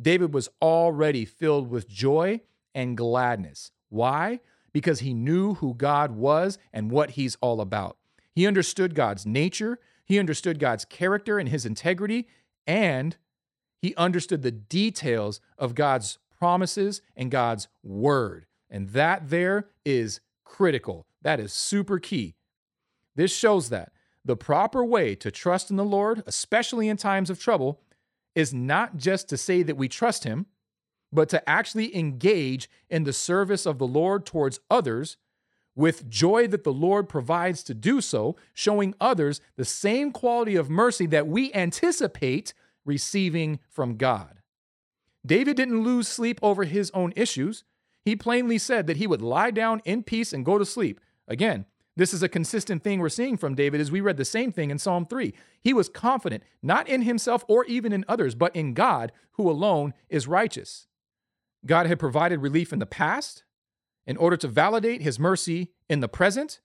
David 0.00 0.34
was 0.34 0.48
already 0.60 1.24
filled 1.24 1.70
with 1.70 1.88
joy 1.88 2.40
and 2.74 2.96
gladness. 2.96 3.70
Why? 3.88 4.40
Because 4.72 4.98
he 5.00 5.14
knew 5.14 5.54
who 5.54 5.74
God 5.74 6.10
was 6.10 6.58
and 6.72 6.90
what 6.90 7.10
he's 7.10 7.36
all 7.40 7.60
about. 7.60 7.98
He 8.34 8.48
understood 8.48 8.96
God's 8.96 9.24
nature, 9.24 9.78
he 10.04 10.18
understood 10.18 10.58
God's 10.58 10.84
character 10.84 11.38
and 11.38 11.48
his 11.48 11.64
integrity, 11.64 12.26
and 12.66 13.16
he 13.80 13.94
understood 13.96 14.42
the 14.42 14.50
details 14.50 15.40
of 15.56 15.74
God's 15.76 16.18
promises 16.42 17.02
and 17.14 17.30
God's 17.30 17.68
word. 17.84 18.46
And 18.68 18.88
that 18.88 19.30
there 19.30 19.68
is 19.84 20.20
critical. 20.44 21.06
That 21.22 21.38
is 21.38 21.52
super 21.52 22.00
key. 22.00 22.34
This 23.14 23.32
shows 23.32 23.68
that 23.68 23.92
the 24.24 24.34
proper 24.34 24.84
way 24.84 25.14
to 25.14 25.30
trust 25.30 25.70
in 25.70 25.76
the 25.76 25.84
Lord, 25.84 26.24
especially 26.26 26.88
in 26.88 26.96
times 26.96 27.30
of 27.30 27.38
trouble, 27.38 27.80
is 28.34 28.52
not 28.52 28.96
just 28.96 29.28
to 29.28 29.36
say 29.36 29.62
that 29.62 29.76
we 29.76 29.86
trust 29.86 30.24
Him, 30.24 30.46
but 31.12 31.28
to 31.28 31.48
actually 31.48 31.96
engage 31.96 32.68
in 32.90 33.04
the 33.04 33.12
service 33.12 33.64
of 33.64 33.78
the 33.78 33.86
Lord 33.86 34.26
towards 34.26 34.58
others 34.68 35.18
with 35.76 36.10
joy 36.10 36.48
that 36.48 36.64
the 36.64 36.72
Lord 36.72 37.08
provides 37.08 37.62
to 37.62 37.72
do 37.72 38.00
so, 38.00 38.34
showing 38.52 38.96
others 39.00 39.40
the 39.54 39.64
same 39.64 40.10
quality 40.10 40.56
of 40.56 40.68
mercy 40.68 41.06
that 41.06 41.28
we 41.28 41.54
anticipate 41.54 42.52
receiving 42.84 43.60
from 43.68 43.96
God. 43.96 44.41
David 45.24 45.56
didn't 45.56 45.82
lose 45.82 46.08
sleep 46.08 46.38
over 46.42 46.64
his 46.64 46.90
own 46.92 47.12
issues. 47.16 47.64
He 48.04 48.16
plainly 48.16 48.58
said 48.58 48.86
that 48.86 48.96
he 48.96 49.06
would 49.06 49.22
lie 49.22 49.50
down 49.50 49.80
in 49.84 50.02
peace 50.02 50.32
and 50.32 50.44
go 50.44 50.58
to 50.58 50.64
sleep. 50.64 51.00
Again, 51.28 51.66
this 51.96 52.14
is 52.14 52.22
a 52.22 52.28
consistent 52.28 52.82
thing 52.82 53.00
we're 53.00 53.08
seeing 53.08 53.36
from 53.36 53.54
David 53.54 53.80
as 53.80 53.90
we 53.90 54.00
read 54.00 54.16
the 54.16 54.24
same 54.24 54.50
thing 54.50 54.70
in 54.70 54.78
Psalm 54.78 55.06
3. 55.06 55.34
He 55.60 55.72
was 55.72 55.88
confident, 55.88 56.42
not 56.62 56.88
in 56.88 57.02
himself 57.02 57.44
or 57.48 57.64
even 57.66 57.92
in 57.92 58.04
others, 58.08 58.34
but 58.34 58.54
in 58.56 58.74
God, 58.74 59.12
who 59.32 59.48
alone 59.48 59.94
is 60.08 60.26
righteous. 60.26 60.86
God 61.64 61.86
had 61.86 61.98
provided 61.98 62.40
relief 62.40 62.72
in 62.72 62.78
the 62.78 62.86
past 62.86 63.44
in 64.06 64.16
order 64.16 64.36
to 64.38 64.48
validate 64.48 65.02
his 65.02 65.18
mercy 65.18 65.70
in 65.88 66.00
the 66.00 66.08
present, 66.08 66.60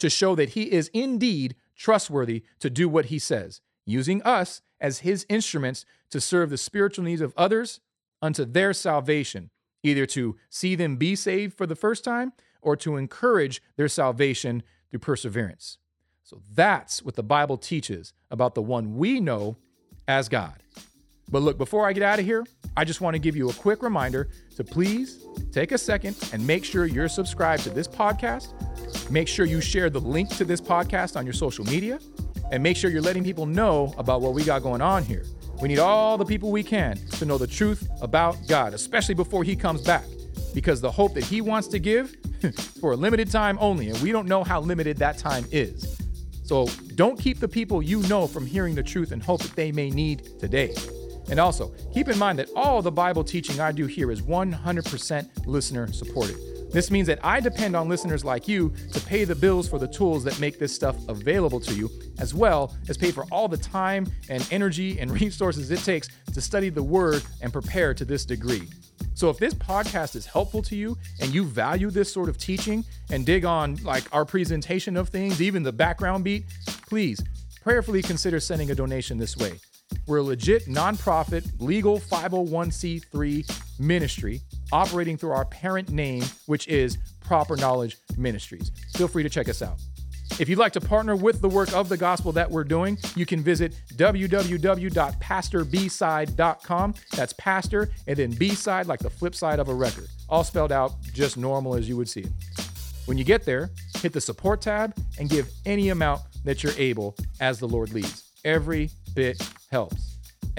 to 0.00 0.10
show 0.10 0.34
that 0.34 0.50
he 0.50 0.72
is 0.72 0.90
indeed 0.94 1.54
trustworthy 1.76 2.42
to 2.58 2.70
do 2.70 2.88
what 2.88 3.06
he 3.06 3.18
says, 3.18 3.60
using 3.84 4.22
us 4.22 4.62
as 4.80 5.00
his 5.00 5.26
instruments 5.28 5.84
to 6.10 6.20
serve 6.20 6.50
the 6.50 6.56
spiritual 6.56 7.04
needs 7.04 7.20
of 7.20 7.34
others 7.36 7.80
unto 8.22 8.44
their 8.44 8.72
salvation, 8.72 9.50
either 9.82 10.06
to 10.06 10.36
see 10.48 10.74
them 10.74 10.96
be 10.96 11.14
saved 11.16 11.56
for 11.56 11.66
the 11.66 11.76
first 11.76 12.04
time 12.04 12.32
or 12.62 12.76
to 12.76 12.96
encourage 12.96 13.62
their 13.76 13.88
salvation 13.88 14.62
through 14.90 15.00
perseverance. 15.00 15.78
So 16.22 16.40
that's 16.54 17.02
what 17.02 17.16
the 17.16 17.22
Bible 17.22 17.56
teaches 17.56 18.12
about 18.30 18.54
the 18.54 18.62
one 18.62 18.96
we 18.96 19.20
know 19.20 19.56
as 20.06 20.28
God. 20.28 20.62
But 21.30 21.42
look, 21.42 21.58
before 21.58 21.86
I 21.86 21.92
get 21.92 22.02
out 22.02 22.18
of 22.18 22.24
here, 22.24 22.44
I 22.76 22.84
just 22.84 23.00
want 23.00 23.14
to 23.14 23.18
give 23.18 23.36
you 23.36 23.48
a 23.50 23.52
quick 23.52 23.82
reminder 23.82 24.28
to 24.56 24.64
please 24.64 25.24
take 25.52 25.72
a 25.72 25.78
second 25.78 26.16
and 26.32 26.44
make 26.44 26.64
sure 26.64 26.86
you're 26.86 27.08
subscribed 27.08 27.62
to 27.64 27.70
this 27.70 27.86
podcast. 27.86 28.52
Make 29.10 29.28
sure 29.28 29.46
you 29.46 29.60
share 29.60 29.90
the 29.90 30.00
link 30.00 30.28
to 30.36 30.44
this 30.44 30.60
podcast 30.60 31.16
on 31.16 31.24
your 31.24 31.32
social 31.32 31.64
media 31.64 32.00
and 32.50 32.62
make 32.62 32.76
sure 32.76 32.90
you're 32.90 33.02
letting 33.02 33.22
people 33.22 33.46
know 33.46 33.94
about 33.96 34.20
what 34.20 34.34
we 34.34 34.44
got 34.44 34.62
going 34.62 34.82
on 34.82 35.04
here. 35.04 35.24
We 35.60 35.68
need 35.68 35.78
all 35.78 36.16
the 36.16 36.24
people 36.24 36.50
we 36.50 36.62
can 36.62 36.96
to 37.12 37.24
know 37.24 37.36
the 37.36 37.46
truth 37.46 37.88
about 38.00 38.36
God, 38.48 38.72
especially 38.72 39.14
before 39.14 39.44
He 39.44 39.54
comes 39.54 39.82
back, 39.82 40.04
because 40.54 40.80
the 40.80 40.90
hope 40.90 41.14
that 41.14 41.24
He 41.24 41.40
wants 41.40 41.68
to 41.68 41.78
give 41.78 42.16
for 42.80 42.92
a 42.92 42.96
limited 42.96 43.30
time 43.30 43.58
only, 43.60 43.90
and 43.90 43.98
we 44.00 44.10
don't 44.10 44.26
know 44.26 44.42
how 44.42 44.60
limited 44.60 44.96
that 44.98 45.18
time 45.18 45.44
is. 45.50 45.98
So 46.44 46.66
don't 46.94 47.18
keep 47.18 47.38
the 47.38 47.48
people 47.48 47.82
you 47.82 48.02
know 48.08 48.26
from 48.26 48.46
hearing 48.46 48.74
the 48.74 48.82
truth 48.82 49.12
and 49.12 49.22
hope 49.22 49.42
that 49.42 49.54
they 49.54 49.70
may 49.70 49.90
need 49.90 50.40
today. 50.40 50.74
And 51.30 51.38
also, 51.38 51.72
keep 51.94 52.08
in 52.08 52.18
mind 52.18 52.38
that 52.40 52.48
all 52.56 52.82
the 52.82 52.90
Bible 52.90 53.22
teaching 53.22 53.60
I 53.60 53.70
do 53.70 53.86
here 53.86 54.10
is 54.10 54.22
100% 54.22 55.46
listener 55.46 55.92
supported. 55.92 56.36
This 56.72 56.90
means 56.90 57.08
that 57.08 57.18
I 57.24 57.40
depend 57.40 57.74
on 57.74 57.88
listeners 57.88 58.24
like 58.24 58.46
you 58.46 58.72
to 58.92 59.00
pay 59.00 59.24
the 59.24 59.34
bills 59.34 59.68
for 59.68 59.78
the 59.78 59.88
tools 59.88 60.22
that 60.24 60.38
make 60.38 60.58
this 60.58 60.72
stuff 60.72 60.96
available 61.08 61.58
to 61.60 61.74
you, 61.74 61.90
as 62.18 62.32
well 62.32 62.76
as 62.88 62.96
pay 62.96 63.10
for 63.10 63.24
all 63.32 63.48
the 63.48 63.56
time 63.56 64.06
and 64.28 64.46
energy 64.52 65.00
and 65.00 65.10
resources 65.20 65.70
it 65.72 65.80
takes 65.80 66.08
to 66.32 66.40
study 66.40 66.68
the 66.68 66.82
Word 66.82 67.22
and 67.42 67.52
prepare 67.52 67.92
to 67.94 68.04
this 68.04 68.24
degree. 68.24 68.68
So 69.14 69.28
if 69.30 69.38
this 69.38 69.52
podcast 69.52 70.14
is 70.14 70.26
helpful 70.26 70.62
to 70.62 70.76
you 70.76 70.96
and 71.20 71.34
you 71.34 71.44
value 71.44 71.90
this 71.90 72.12
sort 72.12 72.28
of 72.28 72.38
teaching 72.38 72.84
and 73.10 73.26
dig 73.26 73.44
on 73.44 73.76
like 73.82 74.04
our 74.14 74.24
presentation 74.24 74.96
of 74.96 75.08
things, 75.08 75.42
even 75.42 75.64
the 75.64 75.72
background 75.72 76.22
beat, 76.22 76.44
please 76.88 77.20
prayerfully 77.62 78.02
consider 78.02 78.38
sending 78.38 78.70
a 78.70 78.74
donation 78.74 79.18
this 79.18 79.36
way. 79.36 79.58
We're 80.06 80.18
a 80.18 80.22
legit 80.22 80.66
nonprofit, 80.66 81.60
legal 81.60 81.98
501c3 81.98 83.80
ministry 83.80 84.40
operating 84.72 85.16
through 85.16 85.32
our 85.32 85.44
parent 85.44 85.90
name, 85.90 86.24
which 86.46 86.68
is 86.68 86.98
Proper 87.20 87.56
Knowledge 87.56 87.96
Ministries. 88.16 88.70
Feel 88.94 89.08
free 89.08 89.22
to 89.22 89.28
check 89.28 89.48
us 89.48 89.62
out. 89.62 89.78
If 90.38 90.48
you'd 90.48 90.58
like 90.58 90.72
to 90.72 90.80
partner 90.80 91.16
with 91.16 91.42
the 91.42 91.48
work 91.48 91.74
of 91.74 91.88
the 91.88 91.96
gospel 91.96 92.32
that 92.32 92.50
we're 92.50 92.64
doing, 92.64 92.98
you 93.14 93.26
can 93.26 93.42
visit 93.42 93.74
www.pastorbside.com. 93.96 96.94
That's 97.14 97.32
pastor 97.34 97.90
and 98.06 98.16
then 98.16 98.30
B 98.30 98.50
side, 98.50 98.86
like 98.86 99.00
the 99.00 99.10
flip 99.10 99.34
side 99.34 99.58
of 99.58 99.68
a 99.68 99.74
record, 99.74 100.06
all 100.28 100.44
spelled 100.44 100.72
out 100.72 100.92
just 101.12 101.36
normal 101.36 101.74
as 101.74 101.88
you 101.88 101.96
would 101.96 102.08
see 102.08 102.20
it. 102.20 102.30
When 103.04 103.18
you 103.18 103.24
get 103.24 103.44
there, 103.44 103.70
hit 103.98 104.12
the 104.12 104.20
support 104.20 104.62
tab 104.62 104.94
and 105.18 105.28
give 105.28 105.50
any 105.66 105.88
amount 105.90 106.22
that 106.44 106.62
you're 106.62 106.72
able 106.78 107.16
as 107.40 107.58
the 107.58 107.68
Lord 107.68 107.92
leads. 107.92 108.30
Every 108.44 108.90
bit 109.14 109.42
helps. 109.70 110.09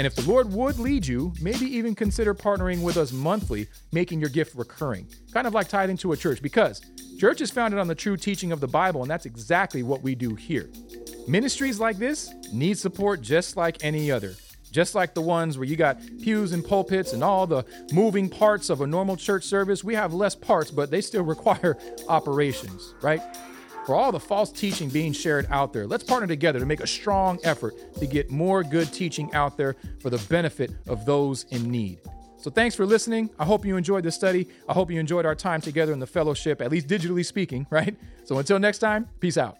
And 0.01 0.07
if 0.07 0.15
the 0.15 0.27
Lord 0.27 0.51
would 0.51 0.79
lead 0.79 1.05
you, 1.05 1.31
maybe 1.41 1.67
even 1.67 1.93
consider 1.93 2.33
partnering 2.33 2.81
with 2.81 2.97
us 2.97 3.11
monthly, 3.11 3.67
making 3.91 4.19
your 4.19 4.31
gift 4.31 4.55
recurring, 4.55 5.07
kind 5.31 5.45
of 5.45 5.53
like 5.53 5.67
tithing 5.67 5.97
to 5.97 6.11
a 6.11 6.17
church, 6.17 6.41
because 6.41 6.81
church 7.19 7.39
is 7.39 7.51
founded 7.51 7.79
on 7.79 7.87
the 7.87 7.93
true 7.93 8.17
teaching 8.17 8.51
of 8.51 8.59
the 8.59 8.67
Bible, 8.67 9.03
and 9.03 9.11
that's 9.11 9.27
exactly 9.27 9.83
what 9.83 10.01
we 10.01 10.15
do 10.15 10.33
here. 10.33 10.71
Ministries 11.27 11.79
like 11.79 11.97
this 11.97 12.33
need 12.51 12.79
support 12.79 13.21
just 13.21 13.57
like 13.57 13.83
any 13.83 14.09
other. 14.09 14.33
Just 14.71 14.95
like 14.95 15.13
the 15.13 15.21
ones 15.21 15.59
where 15.59 15.67
you 15.67 15.75
got 15.75 15.99
pews 16.23 16.53
and 16.53 16.65
pulpits 16.65 17.13
and 17.13 17.23
all 17.23 17.45
the 17.45 17.63
moving 17.93 18.27
parts 18.27 18.71
of 18.71 18.81
a 18.81 18.87
normal 18.87 19.15
church 19.15 19.43
service, 19.43 19.83
we 19.83 19.93
have 19.93 20.15
less 20.15 20.33
parts, 20.33 20.71
but 20.71 20.89
they 20.89 21.01
still 21.01 21.23
require 21.35 21.77
operations, 22.09 22.95
right? 23.03 23.21
For 23.85 23.95
all 23.95 24.11
the 24.11 24.19
false 24.19 24.51
teaching 24.51 24.89
being 24.89 25.11
shared 25.11 25.47
out 25.49 25.73
there, 25.73 25.87
let's 25.87 26.03
partner 26.03 26.27
together 26.27 26.59
to 26.59 26.65
make 26.65 26.81
a 26.81 26.87
strong 26.87 27.39
effort 27.43 27.73
to 27.95 28.05
get 28.05 28.29
more 28.29 28.63
good 28.63 28.93
teaching 28.93 29.33
out 29.33 29.57
there 29.57 29.75
for 29.99 30.09
the 30.09 30.19
benefit 30.29 30.71
of 30.87 31.05
those 31.05 31.45
in 31.45 31.71
need. 31.71 31.99
So 32.37 32.49
thanks 32.49 32.75
for 32.75 32.85
listening. 32.85 33.29
I 33.37 33.45
hope 33.45 33.65
you 33.65 33.77
enjoyed 33.77 34.03
the 34.03 34.11
study. 34.11 34.47
I 34.67 34.73
hope 34.73 34.89
you 34.91 34.99
enjoyed 34.99 35.25
our 35.25 35.35
time 35.35 35.61
together 35.61 35.93
in 35.93 35.99
the 35.99 36.07
fellowship, 36.07 36.61
at 36.61 36.71
least 36.71 36.87
digitally 36.87 37.25
speaking, 37.25 37.67
right? 37.71 37.95
So 38.23 38.37
until 38.37 38.59
next 38.59 38.79
time, 38.79 39.07
peace 39.19 39.37
out. 39.37 39.57